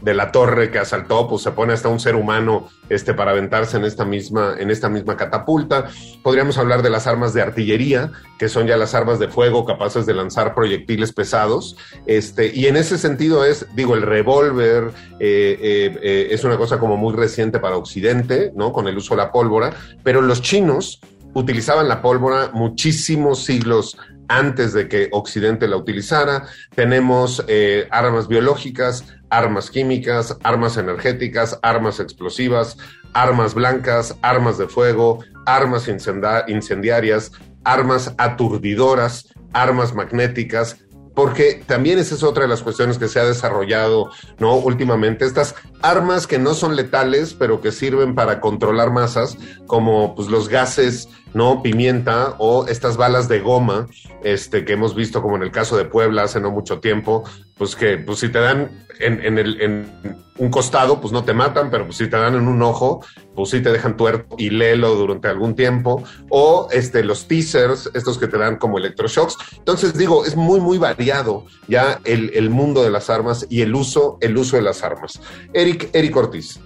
[0.01, 3.77] de la torre que asaltó, pues se pone hasta un ser humano este, para aventarse
[3.77, 5.89] en esta, misma, en esta misma catapulta.
[6.23, 10.05] Podríamos hablar de las armas de artillería, que son ya las armas de fuego capaces
[10.05, 11.77] de lanzar proyectiles pesados.
[12.05, 16.79] Este, y en ese sentido es, digo, el revólver eh, eh, eh, es una cosa
[16.79, 18.71] como muy reciente para Occidente, ¿no?
[18.71, 20.99] Con el uso de la pólvora, pero los chinos
[21.33, 26.47] utilizaban la pólvora muchísimos siglos antes de que Occidente la utilizara.
[26.73, 27.45] Tenemos
[27.91, 29.03] armas biológicas,
[29.35, 32.77] armas químicas, armas energéticas, armas explosivas,
[33.13, 37.31] armas blancas, armas de fuego, armas incendiarias,
[37.65, 40.77] armas aturdidoras, armas magnéticas,
[41.13, 44.55] porque también esa es otra de las cuestiones que se ha desarrollado, ¿no?
[44.55, 50.29] Últimamente, estas armas que no son letales, pero que sirven para controlar masas, como pues
[50.29, 51.61] los gases, ¿no?
[51.61, 53.87] Pimienta o estas balas de goma,
[54.23, 57.25] este, que hemos visto como en el caso de Puebla hace no mucho tiempo,
[57.57, 61.69] pues que pues si te dan en, el, en un costado, pues no te matan,
[61.69, 63.01] pero pues si te dan en un ojo,
[63.35, 68.17] pues sí te dejan tuerto y lelo durante algún tiempo, o este, los teasers, estos
[68.17, 69.35] que te dan como electroshocks.
[69.57, 73.75] Entonces digo, es muy, muy variado ya el, el mundo de las armas y el
[73.75, 75.19] uso, el uso de las armas.
[75.53, 76.61] Eric, Eric Ortiz.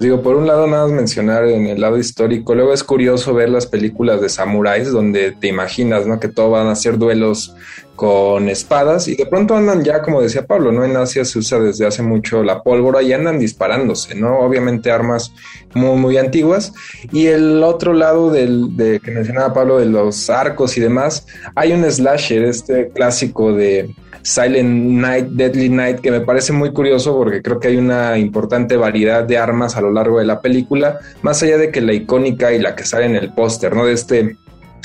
[0.00, 2.54] Digo, por un lado, nada más mencionar en el lado histórico.
[2.54, 6.20] Luego es curioso ver las películas de samuráis donde te imaginas, ¿no?
[6.20, 7.54] Que todo van a ser duelos
[7.96, 10.84] con espadas y de pronto andan ya, como decía Pablo, ¿no?
[10.84, 14.38] En Asia se usa desde hace mucho la pólvora y andan disparándose, ¿no?
[14.38, 15.32] Obviamente armas
[15.74, 16.72] muy, muy antiguas.
[17.10, 21.72] Y el otro lado del, de, que mencionaba Pablo de los arcos y demás, hay
[21.72, 23.90] un slasher, este clásico de
[24.28, 28.76] Silent Night, Deadly Night, que me parece muy curioso porque creo que hay una importante
[28.76, 32.52] variedad de armas a lo largo de la película, más allá de que la icónica
[32.52, 33.86] y la que sale en el póster, ¿no?
[33.86, 34.36] De este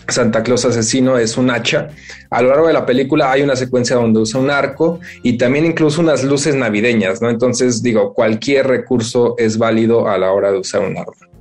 [0.07, 1.89] Santa Claus asesino es un hacha.
[2.29, 5.65] A lo largo de la película hay una secuencia donde usa un arco y también
[5.65, 7.29] incluso unas luces navideñas, ¿no?
[7.29, 11.32] Entonces digo, cualquier recurso es válido a la hora de usar un arma.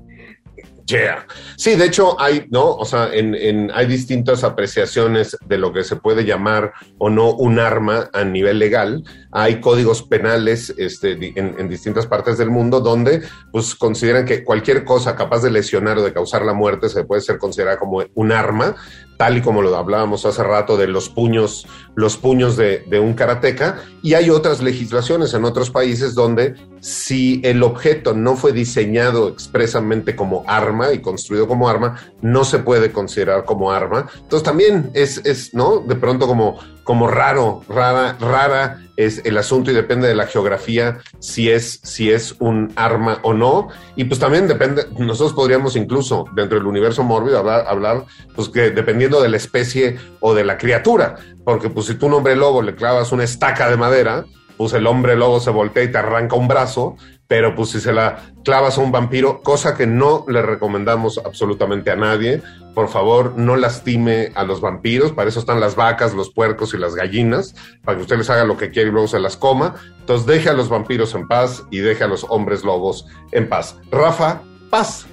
[0.87, 1.27] Yeah.
[1.57, 2.75] Sí, de hecho hay, ¿no?
[2.75, 7.59] O sea, en, hay distintas apreciaciones de lo que se puede llamar o no un
[7.59, 9.05] arma a nivel legal.
[9.31, 14.85] Hay códigos penales este, en, en, distintas partes del mundo donde pues consideran que cualquier
[14.85, 18.33] cosa capaz de lesionar o de causar la muerte se puede ser considerada como un
[18.33, 18.75] arma
[19.17, 23.83] tal y como lo hablábamos hace rato de los puños, los puños de, un karateca,
[24.03, 30.17] y hay otras legislaciones en otros países donde si el objeto no fue diseñado expresamente
[30.17, 34.07] como arma y construido como arma, no se puede considerar como arma.
[34.15, 35.79] Entonces también es, es ¿no?
[35.81, 40.99] De pronto como, como raro, rara, rara es el asunto y depende de la geografía
[41.19, 43.69] si es, si es un arma o no.
[43.97, 48.71] Y pues también depende, nosotros podríamos incluso dentro del universo mórbido hablar, hablar pues que
[48.71, 52.63] dependiendo de la especie o de la criatura, porque pues si tú un hombre lobo
[52.63, 54.25] le clavas una estaca de madera,
[54.57, 57.93] pues el hombre lobo se voltea y te arranca un brazo, pero pues si se
[57.93, 62.43] la clavas a un vampiro, cosa que no le recomendamos absolutamente a nadie,
[62.75, 66.79] por favor no lastime a los vampiros, para eso están las vacas, los puercos y
[66.79, 67.55] las gallinas,
[67.85, 69.75] para que usted les lo que quiere y luego se las coma.
[70.01, 73.79] Entonces deje a los vampiros en paz y deje a los hombres lobos en paz.
[73.91, 75.07] Rafa, paz.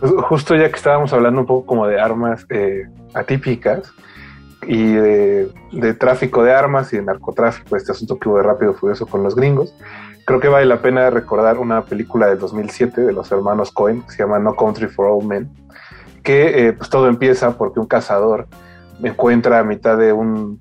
[0.00, 3.92] Pues justo ya que estábamos hablando un poco como de armas eh, atípicas
[4.66, 9.06] y de, tráfico de armas y de narcotráfico, este asunto que hubo de rápido furioso
[9.06, 9.74] con los gringos,
[10.24, 14.10] creo que vale la pena recordar una película de 2007 de los hermanos Cohen, que
[14.10, 15.50] se llama No Country for All Men,
[16.22, 18.46] que eh, pues todo empieza porque un cazador
[19.02, 20.60] encuentra a mitad de un,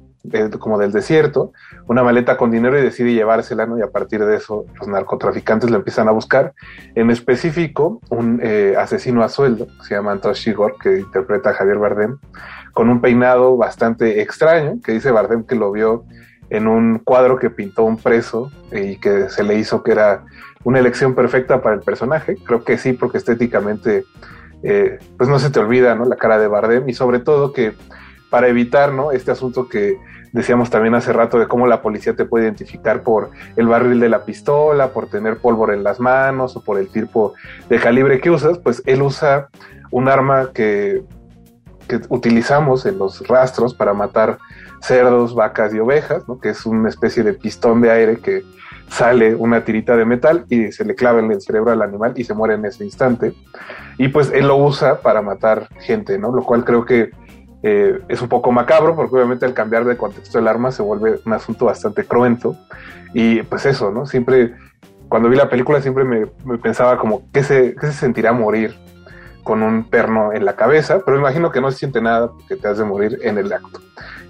[0.59, 1.51] como del desierto,
[1.87, 3.67] una maleta con dinero y decide llevársela.
[3.77, 6.53] Y a partir de eso los narcotraficantes lo empiezan a buscar.
[6.95, 10.19] En específico, un eh, asesino a sueldo, que se llama
[10.81, 12.17] que interpreta a Javier Bardem,
[12.73, 16.05] con un peinado bastante extraño, que dice Bardem que lo vio
[16.49, 20.25] en un cuadro que pintó un preso y que se le hizo que era
[20.63, 22.35] una elección perfecta para el personaje.
[22.45, 24.03] Creo que sí, porque estéticamente,
[24.63, 26.05] eh, pues no se te olvida, ¿no?
[26.05, 27.73] La cara de Bardem y sobre todo que
[28.29, 29.11] para evitar, ¿no?
[29.11, 29.97] Este asunto que
[30.31, 34.09] decíamos también hace rato de cómo la policía te puede identificar por el barril de
[34.09, 37.33] la pistola, por tener pólvora en las manos o por el tipo
[37.69, 39.49] de calibre que usas, pues él usa
[39.91, 41.03] un arma que,
[41.87, 44.37] que utilizamos en los rastros para matar
[44.81, 46.39] cerdos, vacas y ovejas, ¿no?
[46.39, 48.43] que es una especie de pistón de aire que
[48.91, 52.25] sale una tirita de metal y se le clava en el cerebro al animal y
[52.25, 53.33] se muere en ese instante.
[53.97, 56.31] Y pues él lo usa para matar gente, ¿no?
[56.33, 57.11] Lo cual creo que
[57.63, 61.21] eh, es un poco macabro porque obviamente al cambiar de contexto el arma se vuelve
[61.25, 62.57] un asunto bastante cruento.
[63.13, 64.05] Y pues eso, ¿no?
[64.05, 64.55] Siempre,
[65.07, 66.27] cuando vi la película siempre me,
[66.57, 68.75] pensaba como, ¿qué se, ¿qué se sentirá morir
[69.43, 71.01] con un perno en la cabeza?
[71.05, 73.81] Pero imagino que no se siente nada porque te has de morir en el acto.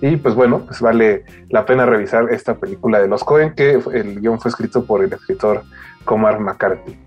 [0.02, 4.20] Y pues bueno, pues vale la pena revisar esta película de los Cohen, que el
[4.20, 5.64] guion fue escrito por el escritor
[6.06, 6.98] Comar McCarthy.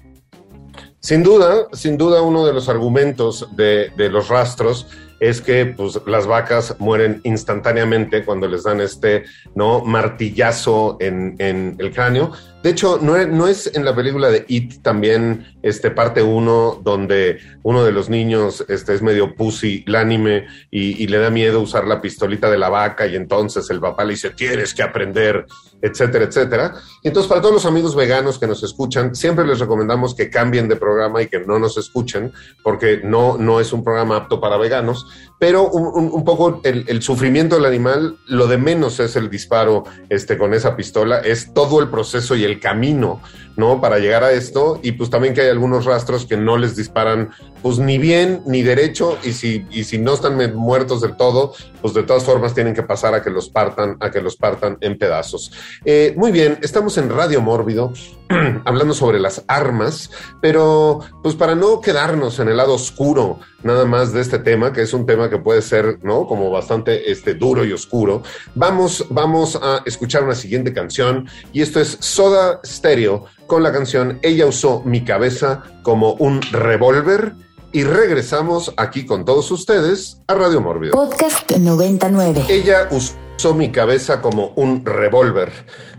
[1.04, 4.86] Sin duda, sin duda uno de los argumentos de, los rastros
[5.20, 9.24] es que pues, las vacas mueren instantáneamente cuando les dan este
[9.54, 9.84] ¿no?
[9.84, 12.32] martillazo en, el cráneo.
[12.64, 17.84] De hecho, no es, en la película de It también, este, parte uno, donde uno
[17.84, 22.00] de los niños este, es medio pussy, lánime, y, y le da miedo usar la
[22.00, 25.44] pistolita de la vaca, y entonces el papá le dice, tienes que aprender,
[25.82, 26.74] etcétera, etcétera.
[27.02, 30.76] Entonces, para todos los amigos veganos que nos escuchan, siempre les recomendamos que cambien de
[30.76, 35.06] programa y que no nos escuchen, porque no, no es un programa apto para veganos,
[35.38, 40.38] pero un, poco el, el sufrimiento del animal, lo de menos es el disparo este,
[40.38, 43.20] con esa pistola, es todo el proceso y el camino,
[43.56, 43.80] ¿no?
[43.80, 47.30] Para llegar a esto, y pues también que hay algunos rastros que no les disparan,
[47.64, 51.94] pues ni bien ni derecho, y si, y si no están muertos del todo, pues
[51.94, 54.98] de todas formas tienen que pasar a que los partan, a que los partan en
[54.98, 55.50] pedazos.
[55.82, 57.94] Eh, muy bien, estamos en Radio Mórbido,
[58.66, 60.10] hablando sobre las armas,
[60.42, 64.82] pero pues para no quedarnos en el lado oscuro nada más de este tema, que
[64.82, 66.26] es un tema que puede ser, ¿no?
[66.26, 68.22] Como bastante este, duro y oscuro,
[68.54, 74.18] vamos, vamos a escuchar una siguiente canción y esto es Soda Stereo con la canción
[74.22, 77.32] Ella usó mi cabeza como un revólver
[77.74, 80.92] y regresamos aquí con todos ustedes a Radio Mórbido.
[80.92, 82.44] Podcast 99.
[82.48, 85.50] Ella usó mi cabeza como un revólver.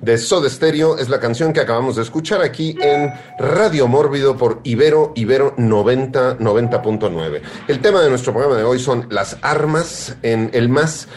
[0.01, 4.61] De Soda Stereo es la canción que acabamos de escuchar aquí en Radio Mórbido por
[4.63, 7.41] Ibero, Ibero 90, 90.9.
[7.67, 11.09] El tema de nuestro programa de hoy son las armas en el más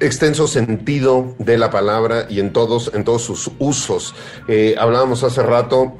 [0.00, 4.14] extenso sentido de la palabra y en todos, en todos sus usos.
[4.48, 5.98] Eh, hablábamos hace rato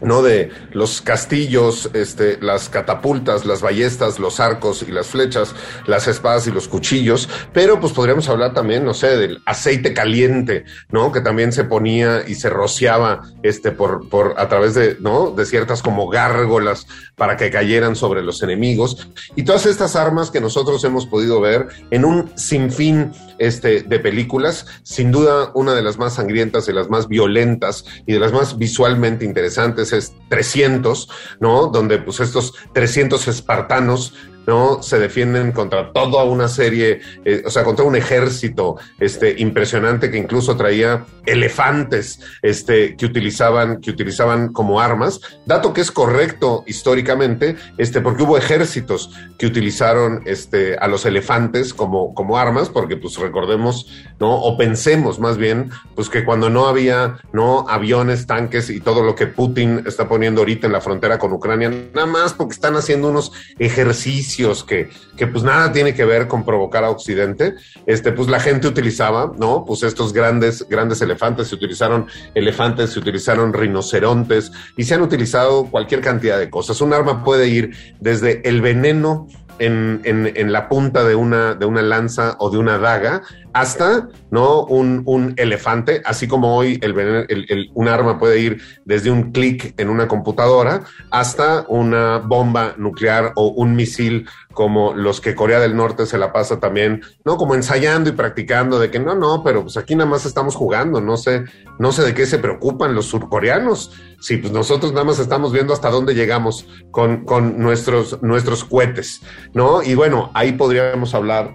[0.00, 0.22] ¿no?
[0.22, 5.54] De los castillos, este, las catapultas, las ballestas, los arcos y las flechas,
[5.86, 10.64] las espadas y los cuchillos, pero pues podríamos hablar también, no sé, del aceite caliente,
[10.90, 11.12] ¿no?
[11.12, 15.30] Que también se ponía y se rociaba, este, por, por, a través de, ¿no?
[15.30, 16.86] De ciertas como gárgolas
[17.16, 21.68] para que cayeran sobre los enemigos y todas estas armas que nosotros hemos podido ver
[21.90, 26.90] en un sinfín, este, de películas, sin duda una de las más sangrientas, de las
[26.90, 31.08] más violentas y de las más visualmente interesantes es 300,
[31.40, 31.66] ¿no?
[31.66, 34.14] Donde pues estos 300 espartanos,
[34.46, 34.82] ¿no?
[34.82, 40.18] Se defienden contra toda una serie, eh, o sea, contra un ejército, este, impresionante que
[40.18, 45.20] incluso traía elefantes, este, que utilizaban, que utilizaban como armas.
[45.46, 51.74] Dato que es correcto históricamente, este, porque hubo ejércitos que utilizaron, este, a los elefantes
[51.74, 53.86] como, como armas, porque pues recordemos,
[54.18, 54.34] ¿no?
[54.34, 57.68] O pensemos más bien, pues que cuando no había, ¿no?
[57.68, 61.70] Aviones, tanques y todo lo que Putin está poniendo ahorita en la frontera con Ucrania,
[61.94, 64.29] nada más porque están haciendo unos ejercicios
[64.66, 67.54] que, que pues nada tiene que ver con provocar a Occidente,
[67.86, 69.64] este, pues la gente utilizaba, ¿no?
[69.64, 75.64] Pues estos grandes, grandes elefantes, se utilizaron elefantes, se utilizaron rinocerontes y se han utilizado
[75.64, 76.80] cualquier cantidad de cosas.
[76.80, 77.70] Un arma puede ir
[78.00, 79.26] desde el veneno
[79.58, 83.22] en, en, en, la punta de una, de una lanza o de una daga
[83.52, 84.64] hasta ¿no?
[84.64, 89.88] un, un elefante, así como hoy el, un arma puede ir desde un clic en
[89.88, 96.06] una computadora hasta una bomba nuclear o un misil como los que Corea del Norte
[96.06, 97.36] se la pasa también, ¿no?
[97.36, 101.00] Como ensayando y practicando de que no, no, pero pues aquí nada más estamos jugando,
[101.00, 101.44] no sé,
[101.78, 103.92] no sé de qué se preocupan los surcoreanos.
[104.20, 109.22] Sí, pues nosotros nada más estamos viendo hasta dónde llegamos con, con nuestros, nuestros cohetes,
[109.54, 109.82] ¿no?
[109.82, 111.54] Y bueno, ahí podríamos hablar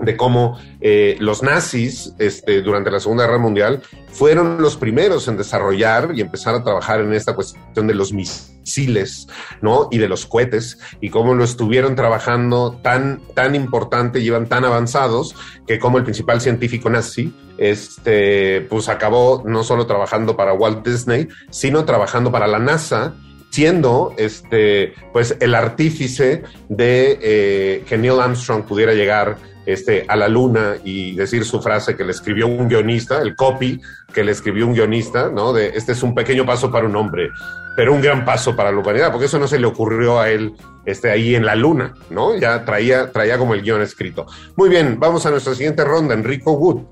[0.00, 3.82] de cómo eh, los nazis este, durante la Segunda Guerra Mundial
[4.12, 9.28] fueron los primeros en desarrollar y empezar a trabajar en esta cuestión de los misiles,
[9.60, 9.88] ¿no?
[9.90, 15.34] Y de los cohetes, y cómo lo estuvieron trabajando tan, tan importante, llevan tan avanzados,
[15.66, 21.28] que como el principal científico nazi, este, pues acabó no solo trabajando para Walt Disney,
[21.50, 23.14] sino trabajando para la NASA,
[23.50, 29.38] siendo este, pues el artífice de eh, que Neil Armstrong pudiera llegar
[29.68, 33.78] este, a la luna y decir su frase que le escribió un guionista, el copy
[34.14, 35.52] que le escribió un guionista, ¿no?
[35.52, 37.28] De este es un pequeño paso para un hombre,
[37.76, 40.54] pero un gran paso para la humanidad, porque eso no se le ocurrió a él
[40.86, 42.34] este, ahí en la luna, ¿no?
[42.34, 44.24] Ya traía, traía como el guion escrito.
[44.56, 46.84] Muy bien, vamos a nuestra siguiente ronda, Enrico Wood.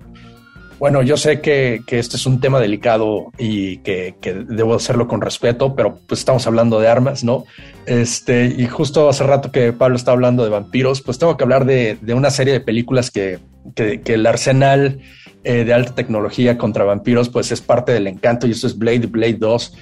[0.78, 5.08] Bueno, yo sé que, que, este es un tema delicado y que, que, debo hacerlo
[5.08, 7.44] con respeto, pero pues estamos hablando de armas, ¿no?
[7.86, 11.64] Este, y justo hace rato que Pablo está hablando de vampiros, pues tengo que hablar
[11.64, 13.38] de, de una serie de películas que,
[13.74, 15.00] que el arsenal
[15.48, 19.06] eh, de alta tecnología contra vampiros, pues es parte del encanto y eso es Blade,
[19.06, 19.74] Blade 2.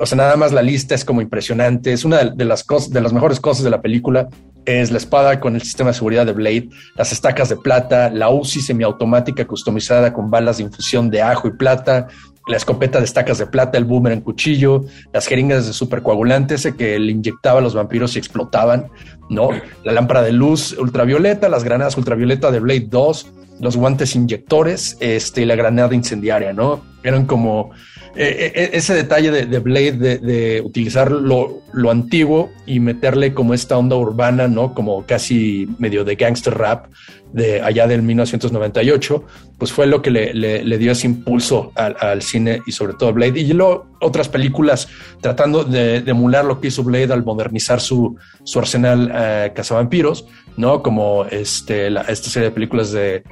[0.00, 1.92] O sea, nada más la lista es como impresionante.
[1.92, 4.28] Es una de las cosas, de las mejores cosas de la película
[4.64, 8.30] es la espada con el sistema de seguridad de Blade, las estacas de plata, la
[8.30, 12.08] UCI semiautomática customizada con balas de infusión de ajo y plata,
[12.46, 16.98] la escopeta de estacas de plata, el boomerang cuchillo, las jeringas de supercoagulante, ese que
[16.98, 18.88] le inyectaba a los vampiros y explotaban,
[19.30, 19.48] ¿no?
[19.82, 23.26] La lámpara de luz ultravioleta, las granadas ultravioleta de Blade 2,
[23.60, 26.82] los guantes inyectores, este, y la granada incendiaria, ¿no?
[27.02, 27.70] Eran como
[28.16, 33.96] eh, eh, ese detalle de, Blade de, utilizar lo, antiguo y meterle como esta onda
[33.96, 34.72] urbana, ¿no?
[34.72, 36.86] Como casi medio de gangster rap
[37.32, 39.24] de allá del 1998,
[39.58, 43.40] pues fue lo que le, dio ese impulso al, cine y sobre todo Blade.
[43.40, 44.88] Y luego otras películas
[45.20, 50.82] tratando de, emular lo que hizo Blade al modernizar su, su arsenal eh, cazavampiros, ¿no?
[50.82, 53.24] Como este, esta serie de películas de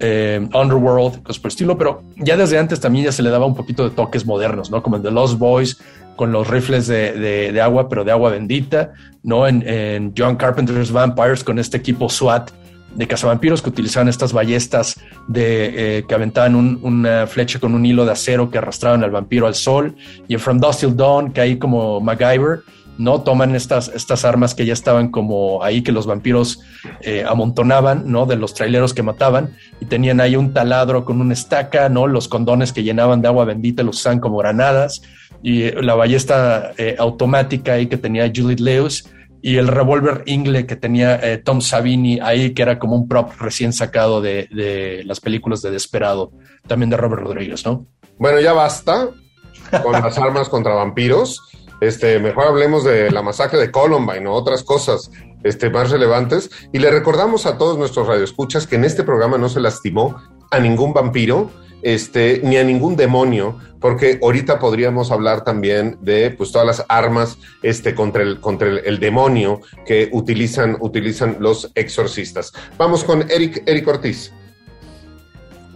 [0.00, 3.54] eh, Underworld, cosas por estilo, pero ya desde antes también ya se le daba un
[3.54, 4.82] poquito de toques modernos, ¿no?
[4.82, 5.78] Como en The Lost Boys,
[6.16, 8.92] con los rifles de, agua, pero de agua bendita,
[9.22, 9.46] ¿no?
[9.46, 12.50] En, John Carpenter's Vampires, con este equipo SWAT
[12.94, 18.04] de cazavampiros que utilizaban estas ballestas de, eh, que aventaban una flecha con un hilo
[18.04, 19.94] de acero que arrastraban al vampiro al sol,
[20.26, 22.62] y en From Dust Till Dawn, que hay como MacGyver,
[22.98, 23.22] ¿no?
[23.22, 26.60] Toman estas, estas armas que ya estaban como ahí que los vampiros
[27.00, 28.26] eh, amontonaban, ¿no?
[28.26, 32.06] De los traileros que mataban y tenían ahí un taladro con una estaca, ¿no?
[32.06, 35.00] Los condones que llenaban de agua bendita los usaban como granadas
[35.42, 39.08] y eh, la ballesta eh, automática ahí que tenía Juliet Lewis
[39.40, 43.72] y el revólver Ingle que tenía Tom Savini ahí, que era como un prop recién
[43.72, 46.32] sacado de, de las películas de Desperado,
[46.66, 47.86] también de Robert Rodríguez, ¿no?
[48.18, 49.10] Bueno, ya basta
[49.82, 51.40] con las armas contra vampiros.
[51.80, 55.10] Este, mejor hablemos de la masacre de Columbine o otras cosas
[55.44, 56.50] este, más relevantes.
[56.72, 60.16] Y le recordamos a todos nuestros radioescuchas que en este programa no se lastimó
[60.50, 61.50] a ningún vampiro,
[61.82, 67.38] este, ni a ningún demonio, porque ahorita podríamos hablar también de pues, todas las armas
[67.62, 72.52] este, contra, el, contra el, demonio que utilizan, utilizan los exorcistas.
[72.76, 74.32] Vamos con Eric, Eric Ortiz.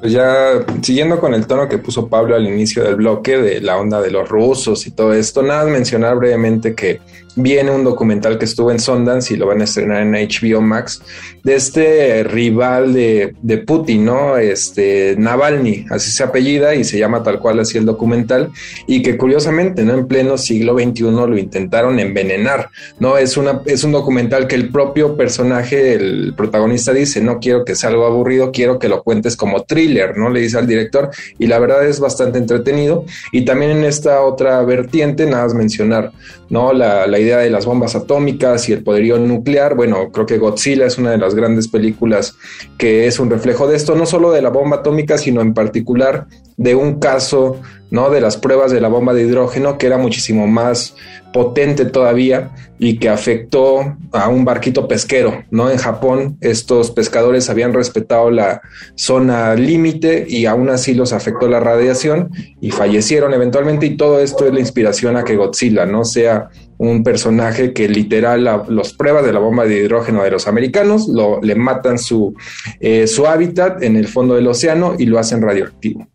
[0.03, 3.77] Pues ya siguiendo con el tono que puso Pablo al inicio del bloque de la
[3.77, 7.01] onda de los rusos y todo esto, nada mencionar brevemente que
[7.37, 11.03] viene un documental que estuvo en Sundance y lo van a estrenar en HBO Max
[11.43, 14.37] de este rival de, de, Putin, ¿no?
[14.37, 18.51] Este Navalny, así se apellida y se llama tal cual así el documental
[18.87, 19.95] y que curiosamente, ¿no?
[19.95, 22.71] En pleno siglo XXI lo intentaron envenenar,
[23.01, 23.19] ¿no?
[23.19, 27.75] Es, una, es un documental que el propio personaje, el protagonista dice, no quiero que
[27.75, 30.31] sea algo aburrido, quiero que lo cuentes como thriller, ¿no?
[30.31, 34.63] Le dice al director y la verdad es bastante entretenido y también en esta otra
[34.63, 36.13] vertiente, nada más mencionar,
[36.49, 36.73] ¿no?
[36.73, 39.75] La, idea de las bombas atómicas y el poderío nuclear.
[39.75, 42.35] Bueno, creo que Godzilla es una de las grandes películas
[42.79, 46.27] que es un reflejo de esto, no solo de la bomba atómica, sino en particular
[46.57, 47.61] de un caso,
[47.91, 48.11] ¿no?
[48.11, 50.95] De las pruebas de la bomba de hidrógeno, que era muchísimo más
[51.33, 55.71] potente todavía y que afectó a un barquito pesquero, ¿no?
[55.71, 58.61] En Japón estos pescadores habían respetado la
[58.97, 64.47] zona límite y aún así los afectó la radiación y fallecieron eventualmente y todo esto
[64.47, 66.05] es la inspiración a que Godzilla, ¿no?
[66.05, 71.09] Sea un personaje que literal los pruebas de la bomba de hidrógeno de los americanos
[71.09, 72.35] lo, le matan su,
[72.81, 76.07] eh, su hábitat en el fondo del océano y lo hacen radioactivo.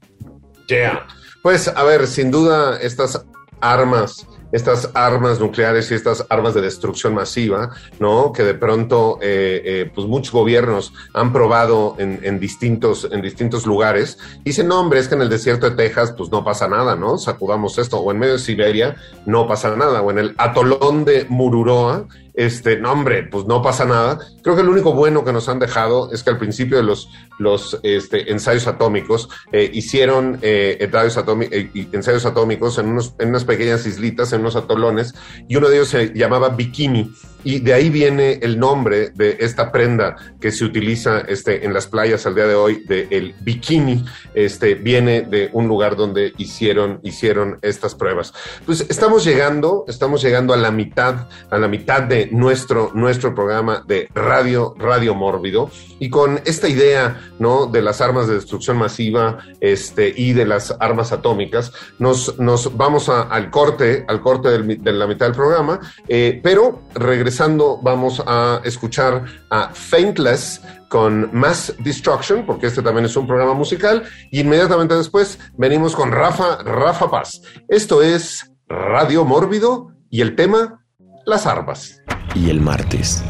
[0.67, 1.07] Yeah.
[1.41, 3.25] Pues a ver, sin duda estas
[3.61, 8.31] armas estas armas nucleares y estas armas de destrucción masiva, ¿no?
[8.31, 14.17] Que de pronto, eh, eh, pues muchos gobiernos han probado en, distintos, en distintos lugares.
[14.43, 17.17] Dicen, no, hombre, es que en el desierto de Texas, pues no pasa nada, ¿no?
[17.17, 17.99] Sacudamos esto.
[17.99, 18.95] O en medio de Siberia,
[19.25, 20.01] no pasa nada.
[20.01, 22.05] O en el atolón de Mururoa,
[22.38, 24.19] este, no, hombre, pues no pasa nada.
[24.43, 27.09] Creo que lo único bueno que nos han dejado es que al principio de los,
[27.39, 33.88] los este, ensayos atómicos eh, hicieron eh, eh, ensayos, atómicos en, unos, en unas pequeñas
[33.88, 35.15] islitas, en unos atolones,
[35.47, 37.11] y uno de ellos se llamaba Bikini
[37.47, 41.87] y de ahí viene el nombre de esta prenda que se utiliza este, en las
[41.87, 44.03] playas al día de hoy, de el bikini,
[44.35, 48.33] este, viene de un lugar donde hicieron, hicieron estas pruebas.
[48.65, 53.81] Pues estamos llegando, estamos llegando a la mitad, a la mitad de nuestro, nuestro programa
[53.87, 57.67] de Radio, Radio Mórbido, y con esta idea, ¿no?
[57.67, 63.07] De las armas de destrucción masiva, este, y de las armas atómicas, nos, nos vamos
[63.07, 65.79] al corte, al corte de la mitad del programa,
[66.09, 67.36] eh, pero regresamos
[67.81, 74.03] vamos a escuchar a Faintless con Mass Destruction, porque este también es un programa musical,
[74.31, 77.41] y inmediatamente después venimos con Rafa, Rafa Paz.
[77.67, 80.83] Esto es Radio Mórbido y el tema,
[81.25, 82.01] las armas.
[82.35, 83.23] Y el martes,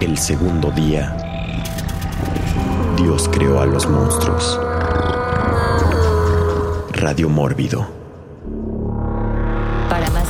[0.00, 1.16] el segundo día,
[2.96, 4.60] Dios creó a los monstruos.
[6.92, 8.04] Radio Mórbido